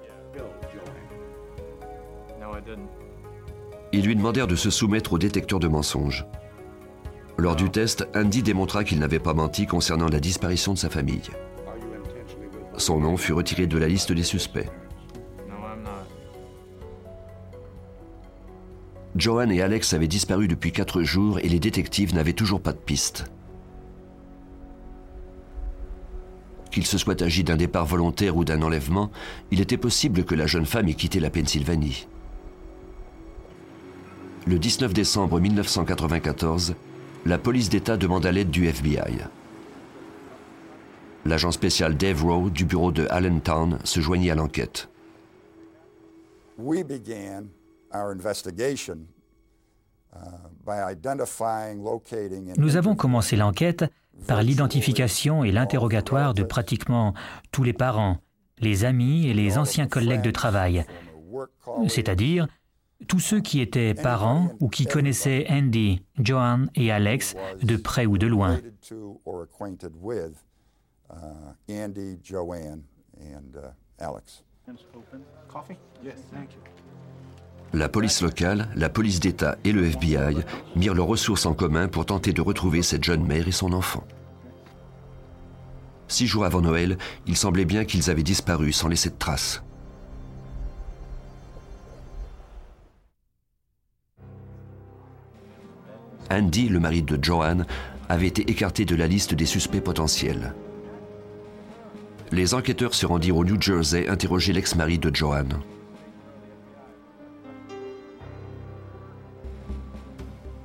Ils 3.91 4.05
lui 4.05 4.15
demandèrent 4.15 4.47
de 4.47 4.55
se 4.55 4.69
soumettre 4.69 5.13
au 5.13 5.17
détecteur 5.17 5.59
de 5.59 5.67
mensonges. 5.67 6.25
Lors 7.37 7.55
du 7.55 7.69
test, 7.69 8.07
Andy 8.15 8.41
démontra 8.41 8.83
qu'il 8.83 8.99
n'avait 8.99 9.19
pas 9.19 9.33
menti 9.33 9.65
concernant 9.65 10.07
la 10.07 10.19
disparition 10.19 10.73
de 10.73 10.77
sa 10.77 10.89
famille. 10.89 11.29
Son 12.77 12.99
nom 12.99 13.17
fut 13.17 13.33
retiré 13.33 13.67
de 13.67 13.77
la 13.77 13.87
liste 13.87 14.11
des 14.11 14.23
suspects. 14.23 14.69
Joanne 19.21 19.51
et 19.51 19.61
Alex 19.61 19.93
avaient 19.93 20.07
disparu 20.07 20.47
depuis 20.47 20.71
quatre 20.71 21.03
jours 21.03 21.37
et 21.37 21.47
les 21.47 21.59
détectives 21.59 22.15
n'avaient 22.15 22.33
toujours 22.33 22.59
pas 22.59 22.73
de 22.73 22.79
piste. 22.79 23.25
Qu'il 26.71 26.87
se 26.87 26.97
soit 26.97 27.21
agi 27.21 27.43
d'un 27.43 27.55
départ 27.55 27.85
volontaire 27.85 28.35
ou 28.35 28.43
d'un 28.43 28.63
enlèvement, 28.63 29.11
il 29.51 29.61
était 29.61 29.77
possible 29.77 30.23
que 30.23 30.33
la 30.33 30.47
jeune 30.47 30.65
femme 30.65 30.87
ait 30.87 30.95
quitté 30.95 31.19
la 31.19 31.29
Pennsylvanie. 31.29 32.07
Le 34.47 34.57
19 34.57 34.91
décembre 34.91 35.39
1994, 35.39 36.73
la 37.27 37.37
police 37.37 37.69
d'État 37.69 37.97
demanda 37.97 38.31
l'aide 38.31 38.49
du 38.49 38.65
FBI. 38.65 39.19
L'agent 41.25 41.51
spécial 41.51 41.95
Dave 41.95 42.25
Rowe 42.25 42.49
du 42.49 42.65
bureau 42.65 42.91
de 42.91 43.05
Allentown 43.11 43.77
se 43.83 43.99
joignit 43.99 44.31
à 44.31 44.35
l'enquête. 44.35 44.89
Nous 52.57 52.75
avons 52.75 52.95
commencé 52.95 53.35
l'enquête 53.35 53.85
par 54.27 54.43
l'identification 54.43 55.43
et 55.43 55.51
l'interrogatoire 55.51 56.33
de 56.33 56.43
pratiquement 56.43 57.13
tous 57.51 57.63
les 57.63 57.73
parents, 57.73 58.17
les 58.59 58.85
amis 58.85 59.27
et 59.27 59.33
les 59.33 59.57
anciens 59.57 59.87
collègues 59.87 60.21
de 60.21 60.31
travail, 60.31 60.85
c'est-à-dire 61.87 62.47
tous 63.07 63.19
ceux 63.19 63.41
qui 63.41 63.61
étaient 63.61 63.93
parents 63.93 64.51
ou 64.59 64.69
qui 64.69 64.85
connaissaient 64.85 65.47
Andy, 65.49 66.03
Joan 66.19 66.69
et 66.75 66.91
Alex 66.91 67.35
de 67.63 67.77
près 67.77 68.05
ou 68.05 68.17
de 68.17 68.27
loin. 68.27 68.59
La 77.73 77.87
police 77.87 78.21
locale, 78.21 78.67
la 78.75 78.89
police 78.89 79.21
d'État 79.21 79.57
et 79.63 79.71
le 79.71 79.85
FBI 79.85 80.37
mirent 80.75 80.93
leurs 80.93 81.07
ressources 81.07 81.45
en 81.45 81.53
commun 81.53 81.87
pour 81.87 82.05
tenter 82.05 82.33
de 82.33 82.41
retrouver 82.41 82.81
cette 82.81 83.03
jeune 83.03 83.25
mère 83.25 83.47
et 83.47 83.53
son 83.53 83.71
enfant. 83.71 84.03
Six 86.09 86.27
jours 86.27 86.43
avant 86.43 86.59
Noël, 86.59 86.97
il 87.27 87.37
semblait 87.37 87.63
bien 87.63 87.85
qu'ils 87.85 88.09
avaient 88.09 88.23
disparu 88.23 88.73
sans 88.73 88.89
laisser 88.89 89.09
de 89.09 89.15
traces. 89.17 89.63
Andy, 96.29 96.67
le 96.67 96.79
mari 96.81 97.03
de 97.03 97.17
Joanne, 97.21 97.65
avait 98.09 98.27
été 98.27 98.49
écarté 98.51 98.83
de 98.83 98.95
la 98.95 99.07
liste 99.07 99.33
des 99.33 99.45
suspects 99.45 99.81
potentiels. 99.81 100.53
Les 102.33 102.53
enquêteurs 102.53 102.95
se 102.95 103.05
rendirent 103.05 103.37
au 103.37 103.45
New 103.45 103.61
Jersey 103.61 104.09
interroger 104.09 104.51
l'ex-mari 104.51 104.99
de 104.99 105.13
Joanne. 105.13 105.59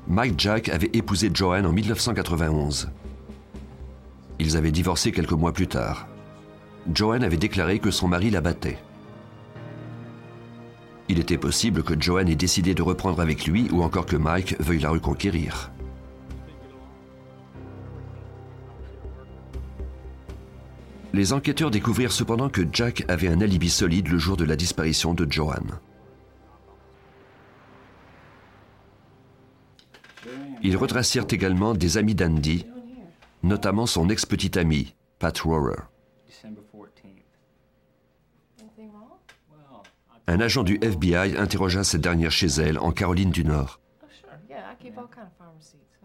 Mike 0.08 0.38
Jack 0.38 0.68
avait 0.68 0.90
épousé 0.92 1.30
Joanne 1.34 1.66
en 1.66 1.72
1991. 1.72 2.90
Ils 4.38 4.56
avaient 4.56 4.70
divorcé 4.70 5.10
quelques 5.10 5.32
mois 5.32 5.52
plus 5.52 5.66
tard. 5.66 6.06
Joanne 6.92 7.24
avait 7.24 7.36
déclaré 7.36 7.80
que 7.80 7.90
son 7.90 8.06
mari 8.06 8.30
la 8.30 8.40
battait. 8.40 8.78
Il 11.08 11.18
était 11.18 11.38
possible 11.38 11.82
que 11.82 12.00
Joanne 12.00 12.28
ait 12.28 12.36
décidé 12.36 12.74
de 12.74 12.82
reprendre 12.82 13.20
avec 13.20 13.46
lui 13.46 13.68
ou 13.72 13.82
encore 13.82 14.06
que 14.06 14.16
Mike 14.16 14.56
veuille 14.60 14.80
la 14.80 14.90
reconquérir. 14.90 15.72
Les 21.12 21.32
enquêteurs 21.32 21.70
découvrirent 21.70 22.12
cependant 22.12 22.48
que 22.48 22.62
Jack 22.72 23.04
avait 23.08 23.28
un 23.28 23.40
alibi 23.40 23.70
solide 23.70 24.08
le 24.08 24.18
jour 24.18 24.36
de 24.36 24.44
la 24.44 24.54
disparition 24.54 25.14
de 25.14 25.26
Joanne. 25.28 25.80
Ils 30.66 30.76
retracèrent 30.76 31.28
également 31.30 31.74
des 31.74 31.96
amis 31.96 32.16
d'Andy, 32.16 32.66
notamment 33.44 33.86
son 33.86 34.08
ex-petite 34.08 34.56
amie, 34.56 34.96
Pat 35.20 35.38
Rohrer. 35.38 35.84
Un 40.26 40.40
agent 40.40 40.64
du 40.64 40.80
FBI 40.82 41.36
interrogea 41.36 41.84
cette 41.84 42.00
dernière 42.00 42.32
chez 42.32 42.48
elle, 42.48 42.80
en 42.80 42.90
Caroline 42.90 43.30
du 43.30 43.44
Nord. 43.44 43.78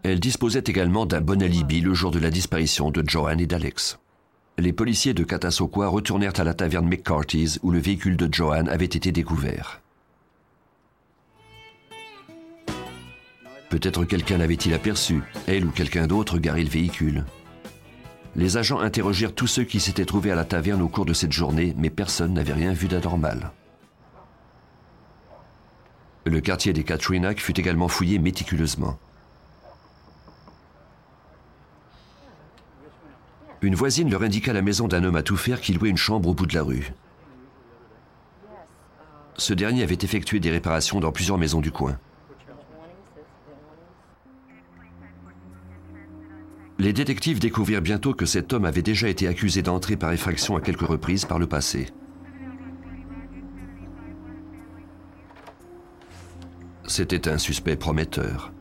Elle 0.03 0.19
disposait 0.19 0.63
également 0.67 1.07
d'un 1.07 1.21
bon 1.21 1.41
alibi 1.41 1.81
le 1.81 1.95
jour 1.95 2.11
de 2.11 2.19
la 2.19 2.29
disparition 2.29 2.91
de 2.91 3.03
Joanne 3.09 3.39
et 3.39 3.47
d'Alex. 3.47 3.97
Les 4.59 4.73
policiers 4.73 5.15
de 5.15 5.23
Catasauqua 5.23 5.87
retournèrent 5.87 6.39
à 6.39 6.43
la 6.43 6.53
taverne 6.53 6.87
McCarthy's 6.87 7.59
où 7.63 7.71
le 7.71 7.79
véhicule 7.79 8.15
de 8.15 8.31
Joanne 8.31 8.69
avait 8.69 8.85
été 8.85 9.11
découvert. 9.11 9.81
Peut-être 13.71 14.03
quelqu'un 14.03 14.37
l'avait-il 14.37 14.73
aperçu, 14.73 15.23
elle 15.47 15.65
ou 15.65 15.71
quelqu'un 15.71 16.05
d'autre 16.05 16.37
garait 16.39 16.63
le 16.63 16.69
véhicule. 16.69 17.23
Les 18.35 18.57
agents 18.57 18.81
interrogèrent 18.81 19.33
tous 19.33 19.47
ceux 19.47 19.63
qui 19.63 19.79
s'étaient 19.79 20.05
trouvés 20.05 20.31
à 20.31 20.35
la 20.35 20.43
taverne 20.43 20.81
au 20.81 20.89
cours 20.89 21.05
de 21.05 21.13
cette 21.13 21.31
journée, 21.31 21.73
mais 21.77 21.89
personne 21.89 22.33
n'avait 22.33 22.51
rien 22.51 22.73
vu 22.73 22.89
d'anormal. 22.89 23.51
Le 26.25 26.41
quartier 26.41 26.73
des 26.73 26.83
Katrinac 26.83 27.39
fut 27.39 27.57
également 27.57 27.87
fouillé 27.87 28.19
méticuleusement. 28.19 28.99
Une 33.61 33.75
voisine 33.75 34.11
leur 34.11 34.23
indiqua 34.23 34.51
la 34.51 34.61
maison 34.61 34.89
d'un 34.89 35.05
homme 35.05 35.15
à 35.15 35.23
tout 35.23 35.37
faire 35.37 35.61
qui 35.61 35.71
louait 35.71 35.89
une 35.89 35.97
chambre 35.97 36.27
au 36.27 36.33
bout 36.33 36.45
de 36.45 36.55
la 36.55 36.63
rue. 36.63 36.91
Ce 39.37 39.53
dernier 39.53 39.83
avait 39.83 39.97
effectué 40.01 40.41
des 40.41 40.51
réparations 40.51 40.99
dans 40.99 41.13
plusieurs 41.13 41.37
maisons 41.37 41.61
du 41.61 41.71
coin. 41.71 41.97
Les 46.81 46.93
détectives 46.93 47.39
découvrirent 47.39 47.83
bientôt 47.83 48.15
que 48.15 48.25
cet 48.25 48.53
homme 48.53 48.65
avait 48.65 48.81
déjà 48.81 49.07
été 49.07 49.27
accusé 49.27 49.61
d'entrer 49.61 49.97
par 49.97 50.13
effraction 50.13 50.55
à 50.55 50.61
quelques 50.61 50.81
reprises 50.81 51.25
par 51.25 51.37
le 51.37 51.45
passé. 51.45 51.89
C'était 56.87 57.27
un 57.27 57.37
suspect 57.37 57.75
prometteur. 57.75 58.51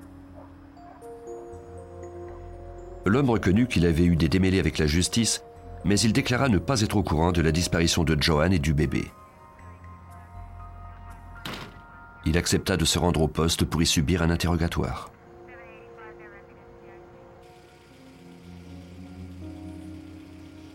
L'homme 3.06 3.30
reconnut 3.30 3.68
qu'il 3.68 3.86
avait 3.86 4.04
eu 4.04 4.16
des 4.16 4.28
démêlés 4.28 4.60
avec 4.60 4.76
la 4.76 4.86
justice, 4.86 5.42
mais 5.86 5.98
il 5.98 6.12
déclara 6.12 6.50
ne 6.50 6.58
pas 6.58 6.82
être 6.82 6.98
au 6.98 7.02
courant 7.02 7.32
de 7.32 7.40
la 7.40 7.52
disparition 7.52 8.04
de 8.04 8.22
Joanne 8.22 8.52
et 8.52 8.58
du 8.58 8.74
bébé. 8.74 9.10
Il 12.26 12.36
accepta 12.36 12.76
de 12.76 12.84
se 12.84 12.98
rendre 12.98 13.22
au 13.22 13.28
poste 13.28 13.64
pour 13.64 13.80
y 13.80 13.86
subir 13.86 14.20
un 14.20 14.28
interrogatoire. 14.28 15.10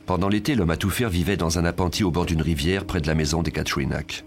Pendant 0.06 0.30
l'été, 0.30 0.54
l'homme 0.54 0.70
à 0.70 0.78
tout 0.78 0.92
faire 0.92 1.10
vivait 1.10 1.38
dans 1.38 1.58
un 1.58 1.66
appentis 1.66 2.04
au 2.04 2.12
bord 2.12 2.26
d'une 2.26 2.42
rivière 2.42 2.86
près 2.86 3.02
de 3.02 3.08
la 3.08 3.16
maison 3.16 3.42
des 3.42 3.52
Katrinak. 3.52 4.24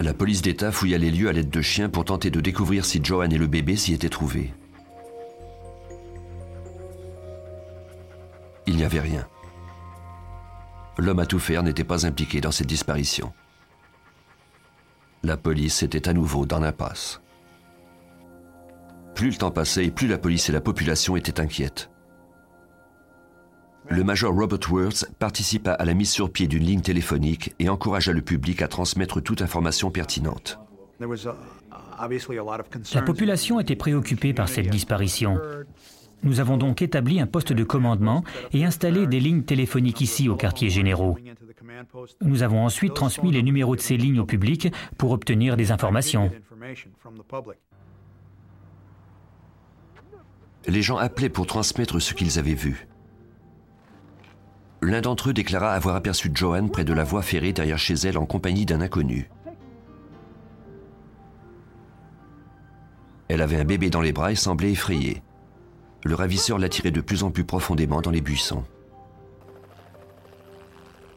La 0.00 0.14
police 0.14 0.40
d'État 0.40 0.72
fouilla 0.72 0.98
les 0.98 1.10
lieux 1.10 1.28
à 1.28 1.32
l'aide 1.32 1.50
de 1.50 1.60
chiens 1.60 1.88
pour 1.88 2.04
tenter 2.04 2.30
de 2.30 2.40
découvrir 2.40 2.84
si 2.84 3.00
Johan 3.02 3.30
et 3.30 3.38
le 3.38 3.46
bébé 3.46 3.76
s'y 3.76 3.92
étaient 3.92 4.08
trouvés. 4.08 4.52
Il 8.66 8.76
n'y 8.76 8.84
avait 8.84 9.00
rien. 9.00 9.26
L'homme 10.98 11.18
à 11.18 11.26
tout 11.26 11.38
faire 11.38 11.62
n'était 11.62 11.84
pas 11.84 12.06
impliqué 12.06 12.40
dans 12.40 12.52
cette 12.52 12.66
disparition. 12.66 13.32
La 15.22 15.36
police 15.36 15.82
était 15.82 16.08
à 16.08 16.12
nouveau 16.12 16.46
dans 16.46 16.60
l'impasse. 16.60 17.20
Plus 19.14 19.30
le 19.30 19.36
temps 19.36 19.50
passait 19.50 19.90
plus 19.90 20.08
la 20.08 20.18
police 20.18 20.48
et 20.48 20.52
la 20.52 20.60
population 20.60 21.16
étaient 21.16 21.40
inquiètes. 21.40 21.90
Le 23.88 24.04
major 24.04 24.34
Robert 24.34 24.70
Worth 24.70 25.06
participa 25.18 25.72
à 25.72 25.84
la 25.84 25.94
mise 25.94 26.10
sur 26.10 26.30
pied 26.30 26.46
d'une 26.46 26.64
ligne 26.64 26.80
téléphonique 26.80 27.54
et 27.58 27.68
encouragea 27.68 28.12
le 28.12 28.22
public 28.22 28.62
à 28.62 28.68
transmettre 28.68 29.22
toute 29.22 29.42
information 29.42 29.90
pertinente. 29.90 30.58
La 32.94 33.02
population 33.02 33.60
était 33.60 33.76
préoccupée 33.76 34.32
par 34.32 34.48
cette 34.48 34.68
disparition. 34.70 35.38
Nous 36.22 36.40
avons 36.40 36.56
donc 36.56 36.82
établi 36.82 37.20
un 37.20 37.26
poste 37.26 37.52
de 37.52 37.64
commandement 37.64 38.24
et 38.52 38.64
installé 38.64 39.06
des 39.06 39.20
lignes 39.20 39.42
téléphoniques 39.42 40.00
ici 40.00 40.28
au 40.28 40.36
quartier 40.36 40.70
généraux. 40.70 41.18
Nous 42.22 42.42
avons 42.42 42.64
ensuite 42.64 42.94
transmis 42.94 43.30
les 43.30 43.42
numéros 43.42 43.76
de 43.76 43.80
ces 43.80 43.96
lignes 43.96 44.20
au 44.20 44.26
public 44.26 44.72
pour 44.96 45.10
obtenir 45.12 45.56
des 45.56 45.70
informations. 45.70 46.30
Les 50.66 50.82
gens 50.82 50.96
appelaient 50.96 51.28
pour 51.28 51.46
transmettre 51.46 52.00
ce 52.00 52.14
qu'ils 52.14 52.38
avaient 52.38 52.54
vu. 52.54 52.88
L'un 54.82 55.00
d'entre 55.00 55.30
eux 55.30 55.32
déclara 55.32 55.72
avoir 55.72 55.96
aperçu 55.96 56.30
Joanne 56.32 56.70
près 56.70 56.84
de 56.84 56.92
la 56.92 57.04
voie 57.04 57.22
ferrée 57.22 57.52
derrière 57.52 57.78
chez 57.78 57.94
elle 57.94 58.18
en 58.18 58.26
compagnie 58.26 58.66
d'un 58.66 58.80
inconnu. 58.80 59.30
Elle 63.28 63.42
avait 63.42 63.56
un 63.56 63.64
bébé 63.64 63.90
dans 63.90 64.00
les 64.00 64.12
bras 64.12 64.32
et 64.32 64.36
semblait 64.36 64.72
effrayée. 64.72 65.22
Le 66.04 66.14
ravisseur 66.14 66.58
l'attirait 66.58 66.92
de 66.92 67.00
plus 67.00 67.24
en 67.24 67.30
plus 67.30 67.44
profondément 67.44 68.00
dans 68.00 68.12
les 68.12 68.20
buissons. 68.20 68.64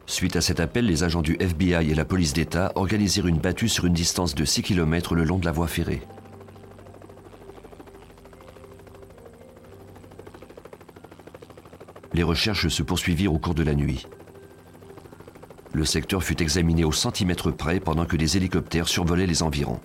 Suite 0.06 0.34
à 0.34 0.40
cet 0.40 0.58
appel, 0.58 0.86
les 0.86 1.04
agents 1.04 1.22
du 1.22 1.36
FBI 1.38 1.88
et 1.88 1.94
la 1.94 2.04
police 2.04 2.32
d'État 2.32 2.72
organisèrent 2.74 3.28
une 3.28 3.38
battue 3.38 3.68
sur 3.68 3.86
une 3.86 3.94
distance 3.94 4.34
de 4.34 4.44
6 4.44 4.62
km 4.62 5.14
le 5.14 5.22
long 5.22 5.38
de 5.38 5.44
la 5.44 5.52
voie 5.52 5.68
ferrée. 5.68 6.02
Les 12.12 12.22
recherches 12.22 12.68
se 12.68 12.82
poursuivirent 12.82 13.32
au 13.32 13.38
cours 13.38 13.54
de 13.54 13.62
la 13.62 13.74
nuit. 13.74 14.06
Le 15.72 15.84
secteur 15.84 16.24
fut 16.24 16.42
examiné 16.42 16.84
au 16.84 16.92
centimètre 16.92 17.50
près 17.52 17.78
pendant 17.78 18.04
que 18.04 18.16
des 18.16 18.36
hélicoptères 18.36 18.88
survolaient 18.88 19.26
les 19.26 19.42
environs. 19.42 19.80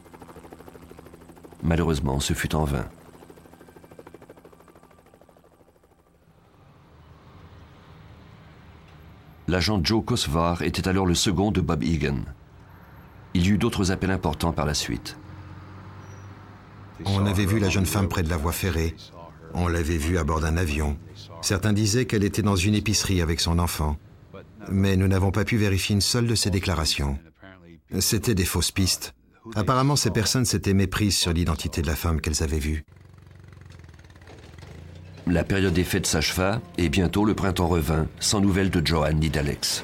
Malheureusement, 1.62 2.20
ce 2.20 2.34
fut 2.34 2.56
en 2.56 2.64
vain. 2.64 2.86
L'agent 9.48 9.80
Joe 9.84 10.04
Kosvar 10.04 10.64
était 10.64 10.88
alors 10.88 11.06
le 11.06 11.14
second 11.14 11.52
de 11.52 11.62
Bob 11.62 11.84
Egan. 11.84 12.26
Il 13.36 13.46
y 13.46 13.50
eut 13.50 13.58
d'autres 13.60 13.92
appels 13.92 14.10
importants 14.10 14.54
par 14.54 14.66
la 14.66 14.74
suite. 14.74 15.18
On 17.06 17.26
avait 17.28 17.46
vu 17.46 17.60
la 17.60 17.70
jeune 17.70 17.86
femme 17.86 18.08
près 18.08 18.24
de 18.24 18.30
la 18.30 18.38
voie 18.38 18.52
ferrée. 18.52 18.96
On 19.56 19.68
l'avait 19.68 19.98
vue 19.98 20.18
à 20.18 20.24
bord 20.24 20.42
d'un 20.42 20.58
avion. 20.58 20.98
Certains 21.42 21.74
disaient 21.74 22.06
qu'elle 22.06 22.24
était 22.24 22.42
dans 22.42 22.56
une 22.56 22.76
épicerie 22.76 23.22
avec 23.22 23.40
son 23.40 23.58
enfant. 23.58 23.98
Mais 24.70 24.98
nous 24.98 25.08
n'avons 25.08 25.32
pas 25.32 25.46
pu 25.46 25.58
vérifier 25.58 25.96
une 25.96 26.02
seule 26.02 26.28
de 26.28 26.36
ces 26.36 26.50
déclarations. 26.50 27.18
C'était 28.00 28.36
des 28.36 28.46
fausses 28.46 28.72
pistes. 28.72 29.14
Apparemment, 29.56 29.96
ces 29.96 30.12
personnes 30.12 30.46
s'étaient 30.46 30.74
méprises 30.74 31.16
sur 31.16 31.32
l'identité 31.32 31.82
de 31.82 31.88
la 31.88 31.96
femme 31.96 32.20
qu'elles 32.20 32.44
avaient 32.44 32.60
vue. 32.60 32.84
La 35.28 35.44
période 35.44 35.74
des 35.74 35.84
fêtes 35.84 36.08
s'acheva 36.08 36.62
et 36.78 36.90
bientôt 36.90 37.26
le 37.26 37.34
printemps 37.34 37.68
revint, 37.68 38.08
sans 38.20 38.42
nouvelles 38.42 38.70
de 38.70 38.86
Johan 38.86 39.14
ni 39.14 39.30
d'Alex. 39.30 39.84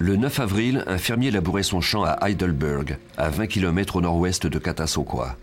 Le 0.00 0.16
9 0.16 0.40
avril, 0.40 0.84
un 0.88 0.98
fermier 0.98 1.30
labourait 1.30 1.62
son 1.62 1.80
champ 1.80 2.02
à 2.02 2.28
Heidelberg, 2.28 2.98
à 3.16 3.30
20 3.30 3.46
km 3.46 3.96
au 3.96 4.00
nord-ouest 4.00 4.46
de 4.46 4.58
Catasauqua. 4.58 5.36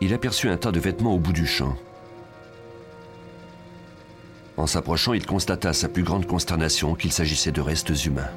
il 0.00 0.14
aperçut 0.14 0.48
un 0.48 0.56
tas 0.56 0.72
de 0.72 0.80
vêtements 0.80 1.14
au 1.14 1.18
bout 1.18 1.32
du 1.32 1.46
champ. 1.46 1.76
En 4.56 4.66
s'approchant, 4.66 5.12
il 5.12 5.26
constata 5.26 5.70
à 5.70 5.72
sa 5.72 5.88
plus 5.88 6.02
grande 6.02 6.26
consternation 6.26 6.94
qu'il 6.94 7.12
s'agissait 7.12 7.52
de 7.52 7.60
restes 7.60 8.04
humains. 8.04 8.30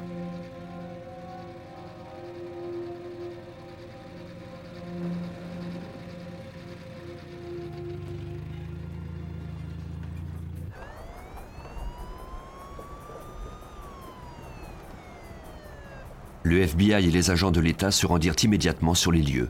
Le 16.54 16.60
FBI 16.60 17.08
et 17.08 17.10
les 17.10 17.32
agents 17.32 17.50
de 17.50 17.58
l'État 17.58 17.90
se 17.90 18.06
rendirent 18.06 18.36
immédiatement 18.44 18.94
sur 18.94 19.10
les 19.10 19.22
lieux. 19.22 19.48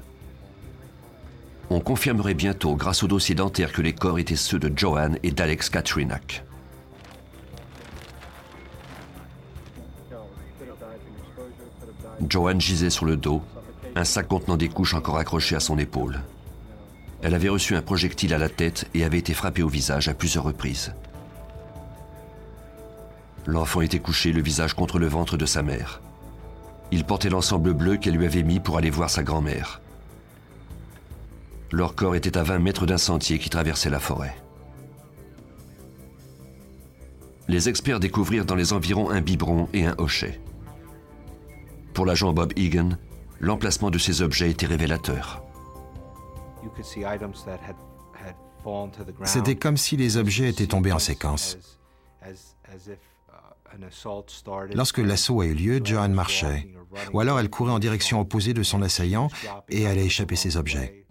On 1.68 1.78
confirmerait 1.78 2.32
bientôt, 2.32 2.76
grâce 2.76 3.02
au 3.02 3.06
dossier 3.06 3.34
dentaire, 3.34 3.72
que 3.72 3.82
les 3.82 3.92
corps 3.92 4.18
étaient 4.18 4.36
ceux 4.36 4.58
de 4.58 4.72
Joanne 4.74 5.18
et 5.22 5.30
d'Alex 5.30 5.68
Katrinak. 5.68 6.46
Joanne 12.26 12.62
gisait 12.62 12.88
sur 12.88 13.04
le 13.04 13.18
dos, 13.18 13.42
un 13.96 14.04
sac 14.04 14.26
contenant 14.26 14.56
des 14.56 14.70
couches 14.70 14.94
encore 14.94 15.18
accroché 15.18 15.56
à 15.56 15.60
son 15.60 15.76
épaule. 15.76 16.22
Elle 17.20 17.34
avait 17.34 17.50
reçu 17.50 17.76
un 17.76 17.82
projectile 17.82 18.32
à 18.32 18.38
la 18.38 18.48
tête 18.48 18.88
et 18.94 19.04
avait 19.04 19.18
été 19.18 19.34
frappée 19.34 19.62
au 19.62 19.68
visage 19.68 20.08
à 20.08 20.14
plusieurs 20.14 20.44
reprises. 20.44 20.94
L'enfant 23.44 23.82
était 23.82 23.98
couché, 23.98 24.32
le 24.32 24.40
visage 24.40 24.72
contre 24.72 24.98
le 24.98 25.06
ventre 25.06 25.36
de 25.36 25.44
sa 25.44 25.62
mère. 25.62 26.00
Il 26.90 27.04
portait 27.04 27.30
l'ensemble 27.30 27.72
bleu 27.72 27.96
qu'elle 27.96 28.16
lui 28.16 28.26
avait 28.26 28.42
mis 28.42 28.60
pour 28.60 28.76
aller 28.76 28.90
voir 28.90 29.10
sa 29.10 29.22
grand-mère. 29.22 29.80
Leur 31.72 31.94
corps 31.94 32.14
était 32.14 32.36
à 32.36 32.42
20 32.42 32.58
mètres 32.60 32.86
d'un 32.86 32.98
sentier 32.98 33.38
qui 33.38 33.50
traversait 33.50 33.90
la 33.90 34.00
forêt. 34.00 34.36
Les 37.48 37.68
experts 37.68 38.00
découvrirent 38.00 38.46
dans 38.46 38.54
les 38.54 38.72
environs 38.72 39.10
un 39.10 39.20
biberon 39.20 39.68
et 39.72 39.84
un 39.84 39.94
hochet. 39.98 40.40
Pour 41.92 42.06
l'agent 42.06 42.32
Bob 42.32 42.52
Egan, 42.56 42.90
l'emplacement 43.40 43.90
de 43.90 43.98
ces 43.98 44.22
objets 44.22 44.50
était 44.50 44.66
révélateur. 44.66 45.42
C'était 49.24 49.56
comme 49.56 49.76
si 49.76 49.96
les 49.96 50.16
objets 50.16 50.48
étaient 50.48 50.66
tombés 50.66 50.92
en 50.92 50.98
séquence. 50.98 51.58
Lorsque 54.74 54.98
l'assaut 54.98 55.40
a 55.40 55.46
eu 55.46 55.54
lieu, 55.54 55.80
Joanne 55.82 56.12
marchait, 56.12 56.68
ou 57.12 57.20
alors 57.20 57.40
elle 57.40 57.50
courait 57.50 57.72
en 57.72 57.78
direction 57.78 58.20
opposée 58.20 58.54
de 58.54 58.62
son 58.62 58.82
assaillant 58.82 59.28
et 59.68 59.86
allait 59.86 60.06
échapper 60.06 60.36
ses 60.36 60.56
objets. 60.56 61.04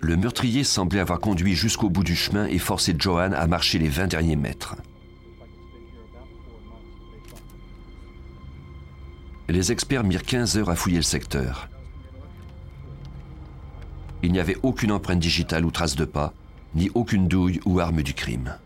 Le 0.00 0.16
meurtrier 0.16 0.64
semblait 0.64 1.00
avoir 1.00 1.18
conduit 1.18 1.54
jusqu'au 1.54 1.88
bout 1.88 2.04
du 2.04 2.14
chemin 2.14 2.46
et 2.46 2.58
forcé 2.58 2.94
Johan 2.98 3.32
à 3.32 3.46
marcher 3.46 3.78
les 3.78 3.88
20 3.88 4.08
derniers 4.08 4.36
mètres. 4.36 4.76
Les 9.48 9.72
experts 9.72 10.04
mirent 10.04 10.22
15 10.22 10.58
heures 10.58 10.70
à 10.70 10.76
fouiller 10.76 10.98
le 10.98 11.02
secteur. 11.02 11.68
Il 14.22 14.32
n'y 14.32 14.40
avait 14.40 14.56
aucune 14.62 14.92
empreinte 14.92 15.20
digitale 15.20 15.64
ou 15.64 15.70
trace 15.70 15.96
de 15.96 16.04
pas, 16.04 16.32
ni 16.74 16.90
aucune 16.94 17.28
douille 17.28 17.60
ou 17.64 17.80
arme 17.80 18.02
du 18.02 18.14
crime. 18.14 18.56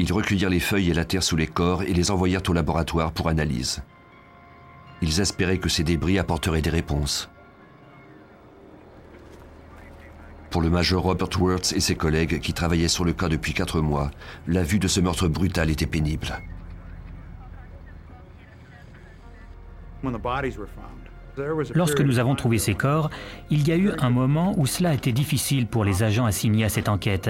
Ils 0.00 0.14
recueillirent 0.14 0.48
les 0.48 0.60
feuilles 0.60 0.88
et 0.88 0.94
la 0.94 1.04
terre 1.04 1.22
sous 1.22 1.36
les 1.36 1.46
corps 1.46 1.82
et 1.82 1.92
les 1.92 2.10
envoyèrent 2.10 2.48
au 2.48 2.54
laboratoire 2.54 3.12
pour 3.12 3.28
analyse. 3.28 3.82
Ils 5.02 5.20
espéraient 5.20 5.58
que 5.58 5.68
ces 5.68 5.84
débris 5.84 6.18
apporteraient 6.18 6.62
des 6.62 6.70
réponses. 6.70 7.28
Pour 10.48 10.62
le 10.62 10.70
major 10.70 11.02
Robert 11.02 11.28
Wirtz 11.38 11.74
et 11.74 11.80
ses 11.80 11.96
collègues 11.96 12.40
qui 12.40 12.54
travaillaient 12.54 12.88
sur 12.88 13.04
le 13.04 13.12
cas 13.12 13.28
depuis 13.28 13.52
quatre 13.52 13.82
mois, 13.82 14.10
la 14.46 14.62
vue 14.62 14.78
de 14.78 14.88
ce 14.88 15.00
meurtre 15.00 15.28
brutal 15.28 15.68
était 15.68 15.84
pénible. 15.84 16.40
Lorsque 21.74 22.00
nous 22.00 22.18
avons 22.18 22.34
trouvé 22.36 22.56
ces 22.56 22.74
corps, 22.74 23.10
il 23.50 23.68
y 23.68 23.72
a 23.72 23.76
eu 23.76 23.92
un 23.98 24.10
moment 24.10 24.54
où 24.56 24.64
cela 24.64 24.94
était 24.94 25.12
difficile 25.12 25.66
pour 25.66 25.84
les 25.84 26.02
agents 26.02 26.24
assignés 26.24 26.64
à 26.64 26.70
cette 26.70 26.88
enquête. 26.88 27.28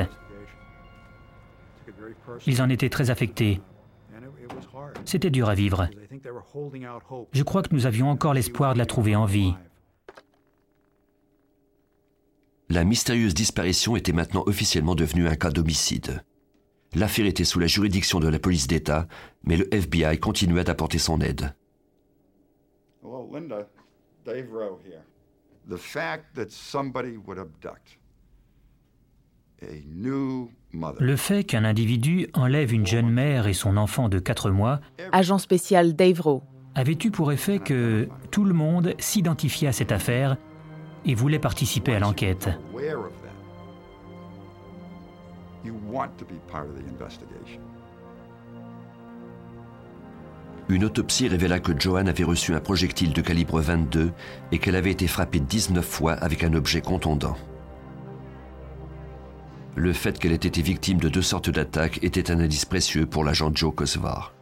Ils 2.46 2.62
en 2.62 2.68
étaient 2.68 2.88
très 2.88 3.10
affectés. 3.10 3.60
C'était 5.04 5.30
dur 5.30 5.48
à 5.48 5.54
vivre. 5.54 5.88
Je 7.32 7.42
crois 7.42 7.62
que 7.62 7.74
nous 7.74 7.86
avions 7.86 8.10
encore 8.10 8.34
l'espoir 8.34 8.74
de 8.74 8.78
la 8.78 8.86
trouver 8.86 9.16
en 9.16 9.24
vie. 9.24 9.54
La 12.68 12.84
mystérieuse 12.84 13.34
disparition 13.34 13.96
était 13.96 14.12
maintenant 14.12 14.44
officiellement 14.46 14.94
devenue 14.94 15.26
un 15.26 15.34
cas 15.34 15.50
d'homicide. 15.50 16.22
L'affaire 16.94 17.26
était 17.26 17.44
sous 17.44 17.58
la 17.58 17.66
juridiction 17.66 18.20
de 18.20 18.28
la 18.28 18.38
police 18.38 18.66
d'État, 18.66 19.08
mais 19.42 19.56
le 19.56 19.72
FBI 19.74 20.18
continuait 20.18 20.64
d'apporter 20.64 20.98
son 20.98 21.20
aide. 21.20 21.54
Linda, 23.32 23.68
Dave 24.24 24.50
Rowe 24.52 24.80
here. 24.84 25.02
The 25.68 25.78
fact 25.78 26.34
that 26.34 26.50
somebody 26.50 27.16
would 27.16 27.38
abduct 27.38 27.98
le 30.72 31.16
fait 31.16 31.44
qu'un 31.44 31.64
individu 31.64 32.28
enlève 32.34 32.72
une 32.72 32.86
jeune 32.86 33.10
mère 33.10 33.46
et 33.46 33.52
son 33.52 33.76
enfant 33.76 34.08
de 34.08 34.18
4 34.18 34.50
mois, 34.50 34.80
agent 35.12 35.38
spécial 35.38 35.94
Dave 35.94 36.20
Rowe, 36.20 36.42
avait 36.74 36.96
eu 37.04 37.10
pour 37.10 37.32
effet 37.32 37.58
que 37.58 38.08
tout 38.30 38.44
le 38.44 38.54
monde 38.54 38.94
s'identifiait 38.98 39.68
à 39.68 39.72
cette 39.72 39.92
affaire 39.92 40.36
et 41.04 41.14
voulait 41.14 41.38
participer 41.38 41.94
à 41.94 41.98
l'enquête? 41.98 42.50
Une 50.68 50.84
autopsie 50.84 51.26
révéla 51.26 51.58
que 51.58 51.78
Joanne 51.78 52.08
avait 52.08 52.22
reçu 52.22 52.54
un 52.54 52.60
projectile 52.60 53.12
de 53.12 53.20
calibre 53.20 53.60
22 53.60 54.12
et 54.52 54.58
qu'elle 54.58 54.76
avait 54.76 54.92
été 54.92 55.08
frappée 55.08 55.40
19 55.40 55.84
fois 55.84 56.12
avec 56.12 56.44
un 56.44 56.54
objet 56.54 56.80
contondant. 56.80 57.36
Le 59.76 59.92
fait 59.92 60.18
qu'elle 60.18 60.32
ait 60.32 60.36
été 60.36 60.62
victime 60.62 60.98
de 60.98 61.08
deux 61.08 61.22
sortes 61.22 61.50
d'attaques 61.50 62.02
était 62.02 62.30
un 62.30 62.40
indice 62.40 62.64
précieux 62.64 63.06
pour 63.06 63.24
l'agent 63.24 63.52
Joe 63.54 63.74
Kosvar. 63.74 64.34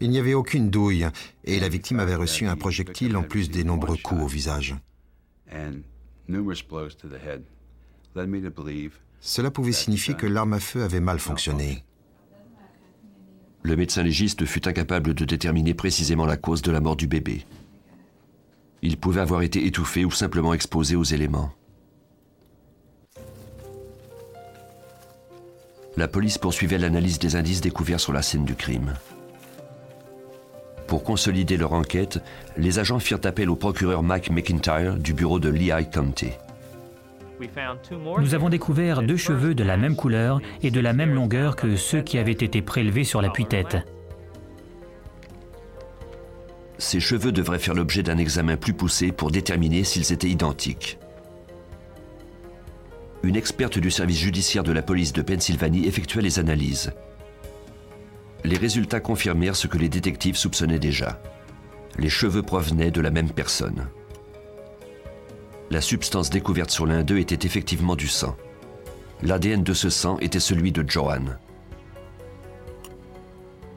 Il 0.00 0.10
n'y 0.10 0.18
avait 0.18 0.34
aucune 0.34 0.70
douille 0.70 1.08
et 1.44 1.58
la 1.58 1.68
victime 1.68 2.00
avait 2.00 2.14
reçu 2.14 2.46
un 2.46 2.56
projectile 2.56 3.16
en 3.16 3.22
plus 3.22 3.50
des 3.50 3.64
nombreux 3.64 3.96
coups 3.96 4.22
au 4.22 4.26
visage. 4.26 4.76
Cela 9.20 9.50
pouvait 9.50 9.72
signifier 9.72 10.14
que 10.14 10.26
l'arme 10.26 10.52
à 10.52 10.60
feu 10.60 10.82
avait 10.82 11.00
mal 11.00 11.18
fonctionné. 11.18 11.82
Le 13.62 13.74
médecin 13.74 14.04
légiste 14.04 14.44
fut 14.44 14.68
incapable 14.68 15.12
de 15.12 15.24
déterminer 15.24 15.74
précisément 15.74 16.26
la 16.26 16.36
cause 16.36 16.62
de 16.62 16.70
la 16.70 16.80
mort 16.80 16.94
du 16.94 17.08
bébé. 17.08 17.44
Il 18.82 18.96
pouvait 18.96 19.20
avoir 19.20 19.42
été 19.42 19.66
étouffé 19.66 20.04
ou 20.04 20.12
simplement 20.12 20.54
exposé 20.54 20.94
aux 20.94 21.02
éléments. 21.02 21.52
La 25.96 26.08
police 26.08 26.36
poursuivait 26.36 26.78
l'analyse 26.78 27.18
des 27.18 27.36
indices 27.36 27.62
découverts 27.62 28.00
sur 28.00 28.12
la 28.12 28.20
scène 28.20 28.44
du 28.44 28.54
crime. 28.54 28.94
Pour 30.86 31.02
consolider 31.02 31.56
leur 31.56 31.72
enquête, 31.72 32.22
les 32.56 32.78
agents 32.78 32.98
firent 32.98 33.24
appel 33.24 33.48
au 33.48 33.56
procureur 33.56 34.02
Mike 34.02 34.30
McIntyre 34.30 34.96
du 34.96 35.14
bureau 35.14 35.40
de 35.40 35.48
Lehigh 35.48 35.90
County. 35.90 36.30
Nous 38.18 38.34
avons 38.34 38.48
découvert 38.48 39.02
deux 39.02 39.16
cheveux 39.16 39.54
de 39.54 39.64
la 39.64 39.76
même 39.76 39.96
couleur 39.96 40.40
et 40.62 40.70
de 40.70 40.80
la 40.80 40.92
même 40.92 41.14
longueur 41.14 41.56
que 41.56 41.76
ceux 41.76 42.02
qui 42.02 42.18
avaient 42.18 42.32
été 42.32 42.62
prélevés 42.62 43.04
sur 43.04 43.20
la 43.20 43.30
tête 43.30 43.76
Ces 46.78 47.00
cheveux 47.00 47.32
devraient 47.32 47.58
faire 47.58 47.74
l'objet 47.74 48.02
d'un 48.02 48.18
examen 48.18 48.56
plus 48.56 48.74
poussé 48.74 49.12
pour 49.12 49.30
déterminer 49.30 49.84
s'ils 49.84 50.12
étaient 50.12 50.28
identiques. 50.28 50.98
Une 53.26 53.34
experte 53.34 53.80
du 53.80 53.90
service 53.90 54.20
judiciaire 54.20 54.62
de 54.62 54.70
la 54.70 54.82
police 54.82 55.12
de 55.12 55.20
Pennsylvanie 55.20 55.88
effectua 55.88 56.22
les 56.22 56.38
analyses. 56.38 56.92
Les 58.44 58.56
résultats 58.56 59.00
confirmèrent 59.00 59.56
ce 59.56 59.66
que 59.66 59.78
les 59.78 59.88
détectives 59.88 60.36
soupçonnaient 60.36 60.78
déjà. 60.78 61.20
Les 61.98 62.08
cheveux 62.08 62.42
provenaient 62.42 62.92
de 62.92 63.00
la 63.00 63.10
même 63.10 63.30
personne. 63.30 63.88
La 65.70 65.80
substance 65.80 66.30
découverte 66.30 66.70
sur 66.70 66.86
l'un 66.86 67.02
d'eux 67.02 67.18
était 67.18 67.48
effectivement 67.48 67.96
du 67.96 68.06
sang. 68.06 68.36
L'ADN 69.24 69.64
de 69.64 69.74
ce 69.74 69.90
sang 69.90 70.20
était 70.20 70.38
celui 70.38 70.70
de 70.70 70.88
Joanne. 70.88 71.36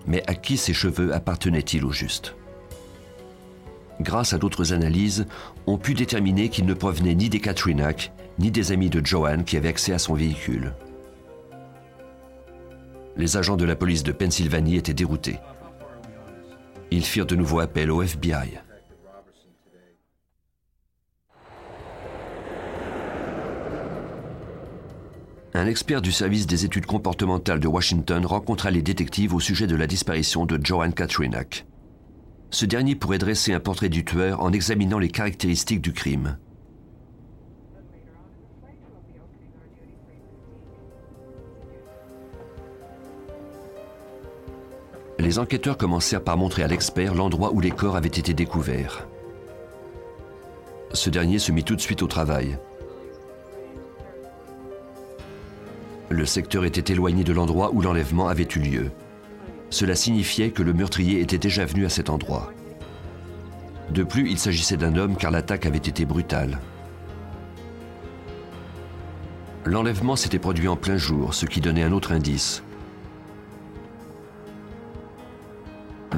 Mais 0.06 0.22
à 0.28 0.36
qui 0.36 0.58
ces 0.58 0.76
cheveux 0.76 1.12
appartenaient-ils 1.12 1.84
au 1.84 1.92
juste? 1.92 2.36
Grâce 4.00 4.34
à 4.34 4.38
d'autres 4.38 4.74
analyses, 4.74 5.26
on 5.66 5.80
put 5.80 5.96
déterminer 5.96 6.50
qu'ils 6.50 6.68
ne 6.68 6.76
provenaient 6.76 7.16
ni 7.16 7.30
des 7.30 7.40
Katrinak, 7.40 8.12
ni 8.40 8.52
des 8.52 8.72
amis 8.72 8.90
de 8.90 9.06
Joanne 9.06 9.44
qui 9.44 9.58
avaient 9.58 9.70
accès 9.70 9.94
à 9.94 10.00
son 10.00 10.14
véhicule. 10.14 10.74
Les 13.18 13.36
agents 13.36 13.58
de 13.58 13.66
la 13.66 13.76
police 13.76 14.04
de 14.04 14.14
Pennsylvanie 14.14 14.78
étaient 14.78 14.94
déroutés. 14.94 15.40
Ils 16.90 17.04
firent 17.04 17.26
de 17.26 17.36
nouveau 17.36 17.60
appel 17.60 17.92
au 17.92 18.02
FBI. 18.02 18.60
Un 25.54 25.68
expert 25.68 26.02
du 26.02 26.14
service 26.14 26.48
des 26.48 26.64
études 26.64 26.86
comportementales 26.86 27.60
de 27.60 27.68
Washington 27.68 28.26
rencontra 28.26 28.72
les 28.72 28.82
détectives 28.82 29.34
au 29.34 29.42
sujet 29.42 29.68
de 29.68 29.76
la 29.76 29.88
disparition 29.88 30.46
de 30.46 30.58
Joanne 30.64 30.94
Katrinak. 30.94 31.66
Ce 32.52 32.66
dernier 32.66 32.96
pourrait 32.96 33.18
dresser 33.18 33.54
un 33.54 33.60
portrait 33.60 33.90
du 33.90 34.06
tueur 34.06 34.42
en 34.42 34.54
examinant 34.54 35.00
les 35.00 35.10
caractéristiques 35.10 35.82
du 35.82 35.92
crime. 35.92 36.38
Les 45.30 45.38
enquêteurs 45.38 45.78
commencèrent 45.78 46.24
par 46.24 46.38
montrer 46.38 46.64
à 46.64 46.68
l'expert 46.68 47.14
l'endroit 47.14 47.54
où 47.54 47.60
les 47.60 47.70
corps 47.70 47.96
avaient 47.96 48.08
été 48.08 48.34
découverts. 48.34 49.08
Ce 50.92 51.12
dernier 51.12 51.38
se 51.38 51.52
mit 51.52 51.64
tout 51.64 51.76
de 51.76 51.82
suite 51.82 52.02
au 52.02 52.08
travail. 52.08 52.58
Le 56.10 56.26
secteur 56.26 56.66
était 56.66 56.92
éloigné 56.92 57.24
de 57.24 57.32
l'endroit 57.32 57.70
où 57.72 57.82
l'enlèvement 57.84 58.28
avait 58.28 58.48
eu 58.56 58.58
lieu. 58.58 58.92
Cela 59.70 59.94
signifiait 59.94 60.50
que 60.50 60.64
le 60.64 60.74
meurtrier 60.74 61.20
était 61.20 61.38
déjà 61.38 61.64
venu 61.64 61.86
à 61.86 61.90
cet 61.90 62.10
endroit. 62.10 62.52
De 63.92 64.02
plus, 64.02 64.32
il 64.32 64.40
s'agissait 64.40 64.78
d'un 64.78 64.96
homme 64.96 65.16
car 65.16 65.30
l'attaque 65.30 65.68
avait 65.68 65.78
été 65.78 66.06
brutale. 66.06 66.60
L'enlèvement 69.64 70.16
s'était 70.16 70.40
produit 70.40 70.68
en 70.68 70.76
plein 70.76 70.98
jour, 70.98 71.36
ce 71.36 71.46
qui 71.46 71.62
donnait 71.62 71.84
un 71.84 71.92
autre 71.92 72.14
indice. 72.14 72.64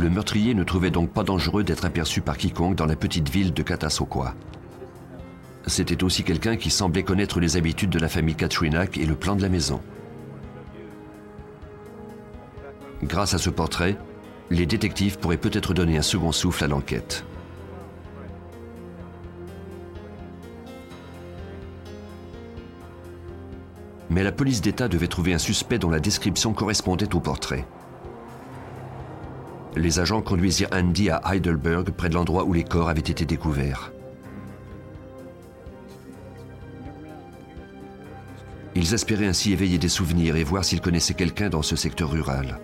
Le 0.01 0.09
meurtrier 0.09 0.55
ne 0.55 0.63
trouvait 0.63 0.89
donc 0.89 1.11
pas 1.11 1.21
dangereux 1.21 1.63
d'être 1.63 1.85
aperçu 1.85 2.21
par 2.21 2.35
quiconque 2.35 2.75
dans 2.75 2.87
la 2.87 2.95
petite 2.95 3.29
ville 3.29 3.53
de 3.53 3.61
Katasokwa. 3.61 4.33
C'était 5.67 6.03
aussi 6.03 6.23
quelqu'un 6.23 6.57
qui 6.57 6.71
semblait 6.71 7.03
connaître 7.03 7.39
les 7.39 7.55
habitudes 7.55 7.91
de 7.91 7.99
la 7.99 8.09
famille 8.09 8.33
Katrinak 8.33 8.97
et 8.97 9.05
le 9.05 9.13
plan 9.13 9.35
de 9.35 9.43
la 9.43 9.49
maison. 9.49 9.79
Grâce 13.03 13.35
à 13.35 13.37
ce 13.37 13.51
portrait, 13.51 13.95
les 14.49 14.65
détectives 14.65 15.19
pourraient 15.19 15.37
peut-être 15.37 15.75
donner 15.75 15.99
un 15.99 16.01
second 16.01 16.31
souffle 16.31 16.63
à 16.63 16.67
l'enquête. 16.67 17.23
Mais 24.09 24.23
la 24.23 24.31
police 24.31 24.61
d'État 24.61 24.87
devait 24.87 25.07
trouver 25.07 25.35
un 25.35 25.37
suspect 25.37 25.77
dont 25.77 25.91
la 25.91 25.99
description 25.99 26.53
correspondait 26.53 27.13
au 27.13 27.19
portrait. 27.19 27.67
Les 29.81 29.99
agents 29.99 30.21
conduisirent 30.21 30.69
Andy 30.71 31.09
à 31.09 31.21
Heidelberg, 31.25 31.89
près 31.89 32.07
de 32.07 32.13
l'endroit 32.13 32.43
où 32.43 32.53
les 32.53 32.63
corps 32.63 32.87
avaient 32.87 32.99
été 32.99 33.25
découverts. 33.25 33.91
Ils 38.75 38.93
espéraient 38.93 39.25
ainsi 39.25 39.53
éveiller 39.53 39.79
des 39.79 39.89
souvenirs 39.89 40.35
et 40.35 40.43
voir 40.43 40.63
s'ils 40.63 40.81
connaissaient 40.81 41.15
quelqu'un 41.15 41.49
dans 41.49 41.63
ce 41.63 41.75
secteur 41.75 42.11
rural. 42.11 42.59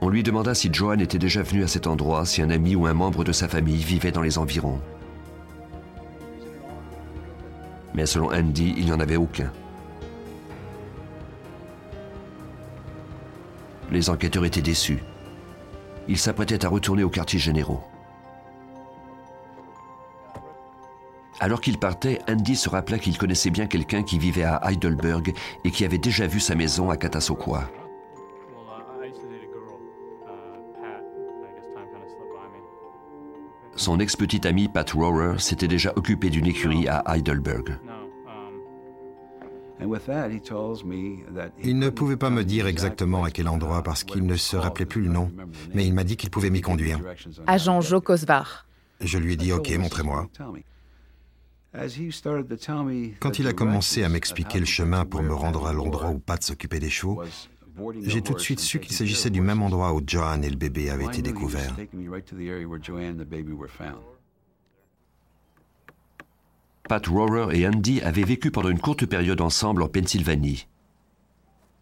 On 0.00 0.08
lui 0.08 0.22
demanda 0.22 0.54
si 0.54 0.72
Johan 0.72 0.98
était 0.98 1.18
déjà 1.18 1.42
venu 1.42 1.62
à 1.62 1.68
cet 1.68 1.86
endroit, 1.86 2.24
si 2.24 2.40
un 2.40 2.48
ami 2.48 2.74
ou 2.74 2.86
un 2.86 2.94
membre 2.94 3.22
de 3.22 3.32
sa 3.32 3.48
famille 3.48 3.84
vivait 3.84 4.12
dans 4.12 4.22
les 4.22 4.38
environs. 4.38 4.80
Mais 7.94 8.06
selon 8.06 8.32
Andy, 8.32 8.72
il 8.78 8.86
n'y 8.86 8.92
en 8.92 9.00
avait 9.00 9.16
aucun. 9.16 9.52
Les 13.92 14.08
enquêteurs 14.08 14.46
étaient 14.46 14.62
déçus. 14.62 15.00
Ils 16.08 16.16
s'apprêtaient 16.16 16.64
à 16.64 16.68
retourner 16.70 17.02
au 17.02 17.10
quartier 17.10 17.38
généraux. 17.38 17.82
Alors 21.40 21.60
qu'il 21.60 21.76
partait, 21.76 22.18
Andy 22.26 22.56
se 22.56 22.70
rappela 22.70 22.98
qu'il 22.98 23.18
connaissait 23.18 23.50
bien 23.50 23.66
quelqu'un 23.66 24.02
qui 24.02 24.18
vivait 24.18 24.44
à 24.44 24.62
Heidelberg 24.64 25.34
et 25.64 25.70
qui 25.70 25.84
avait 25.84 25.98
déjà 25.98 26.26
vu 26.26 26.40
sa 26.40 26.54
maison 26.54 26.88
à 26.88 26.96
Katasokwa. 26.96 27.68
Son 33.76 34.00
ex-petite 34.00 34.46
amie 34.46 34.68
Pat 34.68 34.90
Rohrer 34.90 35.38
s'était 35.38 35.68
déjà 35.68 35.92
occupée 35.96 36.30
d'une 36.30 36.46
écurie 36.46 36.88
à 36.88 37.02
Heidelberg. 37.14 37.78
Il 41.62 41.78
ne 41.78 41.88
pouvait 41.88 42.16
pas 42.16 42.30
me 42.30 42.44
dire 42.44 42.66
exactement 42.66 43.24
à 43.24 43.30
quel 43.30 43.48
endroit 43.48 43.82
parce 43.82 44.04
qu'il 44.04 44.24
ne 44.24 44.36
se 44.36 44.56
rappelait 44.56 44.86
plus 44.86 45.02
le 45.02 45.10
nom, 45.10 45.30
mais 45.74 45.86
il 45.86 45.94
m'a 45.94 46.04
dit 46.04 46.16
qu'il 46.16 46.30
pouvait 46.30 46.50
m'y 46.50 46.60
conduire. 46.60 47.00
Agent 47.46 47.80
Joe 47.80 48.02
Kosvar. 48.02 48.66
Je 49.00 49.18
lui 49.18 49.34
ai 49.34 49.36
dit 49.36 49.52
OK, 49.52 49.70
montrez-moi. 49.78 50.28
Quand 53.20 53.38
il 53.38 53.46
a 53.46 53.52
commencé 53.52 54.04
à 54.04 54.08
m'expliquer 54.08 54.60
le 54.60 54.66
chemin 54.66 55.04
pour 55.04 55.22
me 55.22 55.32
rendre 55.32 55.66
à 55.66 55.72
l'endroit 55.72 56.10
où 56.10 56.18
Pat 56.18 56.42
s'occupait 56.42 56.80
des 56.80 56.90
chevaux, 56.90 57.22
j'ai 58.02 58.20
tout 58.20 58.34
de 58.34 58.38
suite 58.38 58.60
su 58.60 58.78
qu'il 58.80 58.94
s'agissait 58.94 59.30
du 59.30 59.40
même 59.40 59.62
endroit 59.62 59.94
où 59.94 60.02
Joanne 60.06 60.44
et 60.44 60.50
le 60.50 60.56
bébé 60.56 60.90
avaient 60.90 61.06
été 61.06 61.22
découverts. 61.22 61.74
Pat 66.92 67.06
Rohrer 67.06 67.58
et 67.58 67.66
Andy 67.66 68.02
avaient 68.02 68.22
vécu 68.22 68.50
pendant 68.50 68.68
une 68.68 68.78
courte 68.78 69.06
période 69.06 69.40
ensemble 69.40 69.82
en 69.82 69.88
Pennsylvanie. 69.88 70.66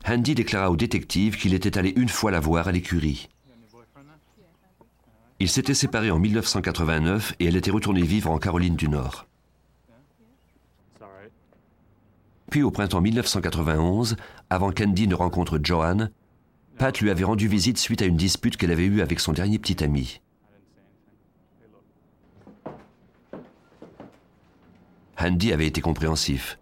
Andy 0.06 0.36
déclara 0.36 0.70
au 0.70 0.76
détective 0.76 1.36
qu'il 1.36 1.52
était 1.52 1.76
allé 1.76 1.92
une 1.96 2.08
fois 2.08 2.30
la 2.30 2.38
voir 2.38 2.68
à 2.68 2.70
l'écurie. 2.70 3.28
Ils 5.40 5.48
s'étaient 5.48 5.74
séparés 5.74 6.12
en 6.12 6.20
1989 6.20 7.34
et 7.40 7.46
elle 7.46 7.56
était 7.56 7.72
retournée 7.72 8.02
vivre 8.02 8.30
en 8.30 8.38
Caroline 8.38 8.76
du 8.76 8.88
Nord. 8.88 9.26
Puis 12.48 12.62
au 12.62 12.70
printemps 12.70 13.00
1991, 13.00 14.14
avant 14.48 14.70
qu'Andy 14.70 15.08
ne 15.08 15.16
rencontre 15.16 15.58
Joanne, 15.60 16.12
Pat 16.78 16.96
lui 17.00 17.10
avait 17.10 17.24
rendu 17.24 17.48
visite 17.48 17.78
suite 17.78 18.02
à 18.02 18.06
une 18.06 18.16
dispute 18.16 18.56
qu'elle 18.56 18.70
avait 18.70 18.84
eue 18.84 19.00
avec 19.00 19.18
son 19.18 19.32
dernier 19.32 19.58
petit 19.58 19.82
ami. 19.82 20.20
Andy 25.20 25.52
avait 25.52 25.66
été 25.66 25.80
compréhensif. 25.82 26.58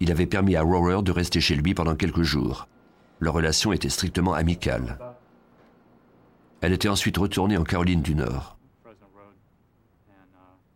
Il 0.00 0.10
avait 0.10 0.26
permis 0.26 0.56
à 0.56 0.62
Rower 0.62 1.02
de 1.02 1.12
rester 1.12 1.40
chez 1.40 1.54
lui 1.54 1.74
pendant 1.74 1.94
quelques 1.94 2.22
jours. 2.22 2.66
Leur 3.18 3.34
relation 3.34 3.72
était 3.72 3.90
strictement 3.90 4.32
amicale. 4.32 4.98
Elle 6.62 6.72
était 6.72 6.88
ensuite 6.88 7.18
retournée 7.18 7.58
en 7.58 7.64
Caroline 7.64 8.00
du 8.00 8.14
Nord. 8.14 8.56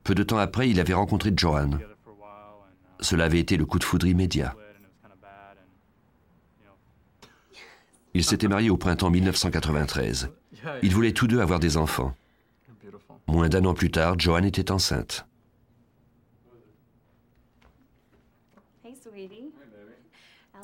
Peu 0.03 0.15
de 0.15 0.23
temps 0.23 0.37
après, 0.37 0.69
il 0.69 0.79
avait 0.81 0.93
rencontré 0.93 1.33
Joanne. 1.35 1.81
Cela 3.01 3.25
avait 3.25 3.41
été 3.41 3.57
le 3.57 3.65
coup 3.65 3.79
de 3.79 3.85
foudre 3.85 4.07
immédiat. 4.07 4.55
Ils 8.13 8.25
s'étaient 8.25 8.49
mariés 8.49 8.71
au 8.71 8.77
printemps 8.77 9.11
1993. 9.11 10.29
Ils 10.83 10.95
voulaient 10.95 11.13
tous 11.13 11.27
deux 11.27 11.41
avoir 11.41 11.59
des 11.59 11.79
enfants. 11.79 12.15
Moins 13.27 13.49
d'un 13.49 13.65
an 13.65 13.75
plus 13.75 13.91
tard, 13.91 14.19
Joanne 14.19 14.45
était 14.45 14.71
enceinte. 14.71 15.27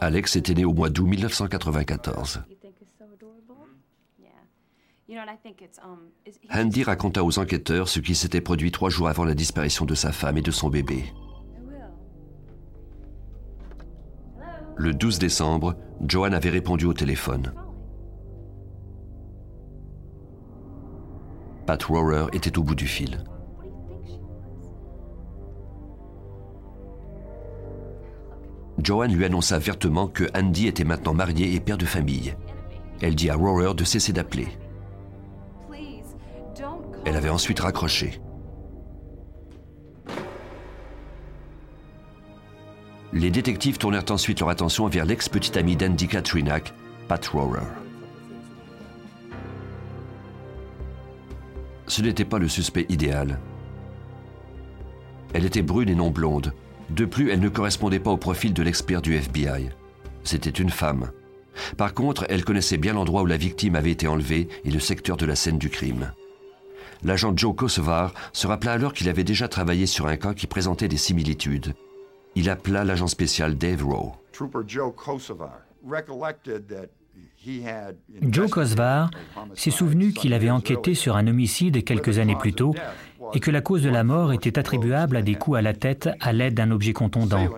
Alex 0.00 0.36
était 0.36 0.54
né 0.54 0.64
au 0.64 0.72
mois 0.72 0.88
d'août 0.88 1.06
1994. 1.06 2.42
Andy 6.52 6.82
raconta 6.84 7.24
aux 7.24 7.38
enquêteurs 7.38 7.88
ce 7.88 8.00
qui 8.00 8.14
s'était 8.14 8.40
produit 8.40 8.70
trois 8.70 8.90
jours 8.90 9.08
avant 9.08 9.24
la 9.24 9.34
disparition 9.34 9.84
de 9.84 9.94
sa 9.94 10.12
femme 10.12 10.38
et 10.38 10.42
de 10.42 10.50
son 10.50 10.70
bébé. 10.70 11.04
Le 14.76 14.94
12 14.94 15.18
décembre, 15.18 15.76
Joanne 16.06 16.32
avait 16.32 16.48
répondu 16.48 16.86
au 16.86 16.94
téléphone. 16.94 17.52
Pat 21.66 21.82
Rohrer 21.82 22.26
était 22.32 22.58
au 22.58 22.62
bout 22.62 22.74
du 22.74 22.86
fil. 22.86 23.22
Joanne 28.82 29.14
lui 29.14 29.24
annonça 29.24 29.58
vertement 29.58 30.06
que 30.06 30.24
Andy 30.34 30.66
était 30.66 30.84
maintenant 30.84 31.14
marié 31.14 31.54
et 31.54 31.60
père 31.60 31.78
de 31.78 31.86
famille. 31.86 32.34
Elle 33.00 33.14
dit 33.14 33.30
à 33.30 33.36
Rohrer 33.36 33.74
de 33.74 33.84
cesser 33.84 34.12
d'appeler. 34.12 34.48
Elle 37.04 37.16
avait 37.16 37.30
ensuite 37.30 37.60
raccroché. 37.60 38.20
Les 43.12 43.30
détectives 43.30 43.78
tournèrent 43.78 44.10
ensuite 44.10 44.40
leur 44.40 44.50
attention 44.50 44.86
vers 44.86 45.04
l'ex-petite 45.04 45.56
amie 45.56 45.76
d'Andy 45.76 46.06
Katrinak, 46.06 46.72
Pat 47.08 47.26
Rohrer. 47.26 47.66
Ce 51.88 52.02
n'était 52.02 52.24
pas 52.24 52.38
le 52.38 52.46
suspect 52.46 52.86
idéal. 52.88 53.40
Elle 55.34 55.44
était 55.44 55.62
brune 55.62 55.88
et 55.88 55.94
non 55.94 56.10
blonde, 56.10 56.52
de 56.90 57.04
plus, 57.04 57.30
elle 57.30 57.40
ne 57.40 57.48
correspondait 57.48 58.00
pas 58.00 58.10
au 58.10 58.16
profil 58.16 58.52
de 58.52 58.62
l'expert 58.62 59.02
du 59.02 59.14
FBI. 59.14 59.70
C'était 60.24 60.50
une 60.50 60.70
femme. 60.70 61.10
Par 61.76 61.94
contre, 61.94 62.26
elle 62.28 62.44
connaissait 62.44 62.76
bien 62.76 62.94
l'endroit 62.94 63.22
où 63.22 63.26
la 63.26 63.36
victime 63.36 63.76
avait 63.76 63.90
été 63.90 64.08
enlevée 64.08 64.48
et 64.64 64.70
le 64.70 64.80
secteur 64.80 65.16
de 65.16 65.26
la 65.26 65.36
scène 65.36 65.58
du 65.58 65.70
crime. 65.70 66.12
L'agent 67.02 67.34
Joe 67.34 67.54
Kosovar 67.54 68.12
se 68.32 68.46
rappela 68.46 68.72
alors 68.72 68.92
qu'il 68.92 69.08
avait 69.08 69.24
déjà 69.24 69.48
travaillé 69.48 69.86
sur 69.86 70.06
un 70.06 70.16
cas 70.16 70.34
qui 70.34 70.46
présentait 70.46 70.88
des 70.88 70.98
similitudes. 70.98 71.74
Il 72.34 72.50
appela 72.50 72.84
l'agent 72.84 73.06
spécial 73.06 73.56
Dave 73.56 73.84
Rowe. 73.84 74.12
Joe 78.22 78.50
Kosvar 78.50 79.10
s'est 79.54 79.70
souvenu 79.70 80.12
qu'il 80.12 80.34
avait 80.34 80.50
enquêté 80.50 80.94
sur 80.94 81.16
un 81.16 81.26
homicide 81.26 81.84
quelques 81.84 82.18
années 82.18 82.36
plus 82.36 82.52
tôt 82.52 82.74
et 83.34 83.40
que 83.40 83.50
la 83.50 83.60
cause 83.60 83.82
de 83.82 83.90
la 83.90 84.04
mort 84.04 84.32
était 84.32 84.58
attribuable 84.58 85.16
à 85.16 85.22
des 85.22 85.34
coups 85.34 85.58
à 85.58 85.62
la 85.62 85.72
tête 85.72 86.08
à 86.20 86.32
l'aide 86.32 86.54
d'un 86.54 86.70
objet 86.70 86.92
contondant. 86.92 87.48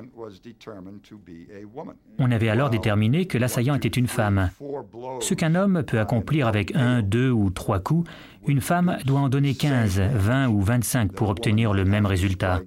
On 2.19 2.31
avait 2.31 2.49
alors 2.49 2.71
déterminé 2.71 3.27
que 3.27 3.39
l'assaillant 3.39 3.75
était 3.75 3.89
une 3.89 4.07
femme. 4.07 4.51
Ce 5.21 5.35
qu'un 5.35 5.55
homme 5.55 5.83
peut 5.83 6.01
accomplir 6.01 6.47
avec 6.47 6.75
un, 6.75 7.03
deux 7.03 7.31
ou 7.31 7.51
trois 7.51 7.81
coups, 7.81 8.09
une 8.47 8.61
femme 8.61 8.99
doit 9.05 9.21
en 9.21 9.29
donner 9.29 9.55
15, 9.55 10.01
20 10.01 10.49
ou 10.49 10.61
25 10.61 11.13
pour 11.13 11.29
obtenir 11.29 11.73
le 11.73 11.85
même 11.85 12.07
résultat. 12.07 12.61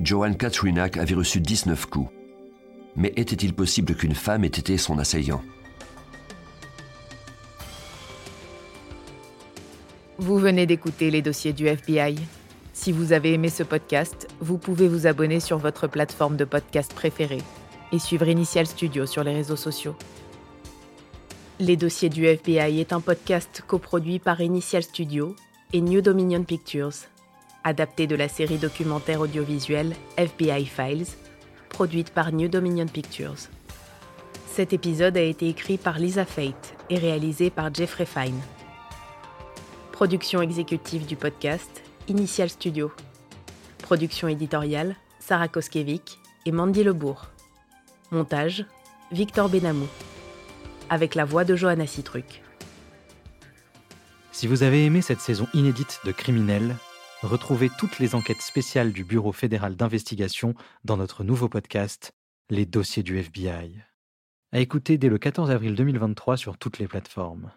Joanne 0.00 0.36
Katrinak 0.36 0.96
avait 0.96 1.14
reçu 1.14 1.40
19 1.40 1.86
coups. 1.86 2.10
Mais 2.96 3.12
était-il 3.16 3.54
possible 3.54 3.94
qu'une 3.94 4.14
femme 4.14 4.44
ait 4.44 4.48
été 4.48 4.78
son 4.78 4.98
assaillant? 4.98 5.42
Vous 10.18 10.38
venez 10.38 10.66
d'écouter 10.66 11.10
les 11.10 11.22
dossiers 11.22 11.52
du 11.52 11.66
FBI. 11.66 12.16
Si 12.72 12.92
vous 12.92 13.12
avez 13.12 13.34
aimé 13.34 13.48
ce 13.48 13.62
podcast, 13.62 14.28
vous 14.40 14.58
pouvez 14.58 14.88
vous 14.88 15.06
abonner 15.06 15.40
sur 15.40 15.58
votre 15.58 15.86
plateforme 15.86 16.36
de 16.36 16.44
podcast 16.44 16.94
préférée 16.94 17.42
et 17.92 17.98
suivre 17.98 18.28
Initial 18.28 18.66
Studio 18.66 19.06
sur 19.06 19.24
les 19.24 19.34
réseaux 19.34 19.56
sociaux. 19.56 19.94
Les 21.58 21.76
dossiers 21.76 22.08
du 22.08 22.26
FBI 22.26 22.80
est 22.80 22.92
un 22.92 23.00
podcast 23.00 23.62
coproduit 23.66 24.18
par 24.18 24.40
Initial 24.40 24.82
Studio 24.82 25.36
et 25.72 25.80
New 25.80 26.00
Dominion 26.00 26.44
Pictures 26.44 27.06
adapté 27.66 28.06
de 28.06 28.14
la 28.14 28.28
série 28.28 28.58
documentaire 28.58 29.20
audiovisuelle 29.20 29.94
FBI 30.16 30.66
Files, 30.66 31.06
produite 31.68 32.10
par 32.10 32.32
New 32.32 32.48
Dominion 32.48 32.86
Pictures. 32.86 33.50
Cet 34.46 34.72
épisode 34.72 35.16
a 35.16 35.22
été 35.22 35.48
écrit 35.48 35.76
par 35.76 35.98
Lisa 35.98 36.24
Fate 36.24 36.76
et 36.90 36.96
réalisé 36.96 37.50
par 37.50 37.74
Jeffrey 37.74 38.06
Fine. 38.06 38.40
Production 39.96 40.42
exécutive 40.42 41.06
du 41.06 41.16
podcast, 41.16 41.82
Initial 42.06 42.50
Studio. 42.50 42.92
Production 43.78 44.28
éditoriale, 44.28 44.94
Sarah 45.20 45.48
Koskiewicz 45.48 46.18
et 46.44 46.52
Mandy 46.52 46.84
Lebourg. 46.84 47.28
Montage, 48.10 48.66
Victor 49.10 49.48
Benamou. 49.48 49.86
Avec 50.90 51.14
la 51.14 51.24
voix 51.24 51.44
de 51.46 51.56
Johanna 51.56 51.86
Citruc. 51.86 52.42
Si 54.32 54.46
vous 54.46 54.62
avez 54.62 54.84
aimé 54.84 55.00
cette 55.00 55.22
saison 55.22 55.46
inédite 55.54 56.00
de 56.04 56.12
Criminels, 56.12 56.76
Retrouvez 57.22 57.70
toutes 57.78 57.98
les 57.98 58.14
enquêtes 58.14 58.42
spéciales 58.42 58.92
du 58.92 59.02
Bureau 59.02 59.32
fédéral 59.32 59.76
d'investigation 59.76 60.54
dans 60.84 60.98
notre 60.98 61.24
nouveau 61.24 61.48
podcast, 61.48 62.12
Les 62.50 62.66
dossiers 62.66 63.02
du 63.02 63.18
FBI. 63.18 63.80
À 64.52 64.60
écouter 64.60 64.98
dès 64.98 65.08
le 65.08 65.16
14 65.16 65.50
avril 65.50 65.74
2023 65.74 66.36
sur 66.36 66.58
toutes 66.58 66.78
les 66.78 66.86
plateformes. 66.86 67.50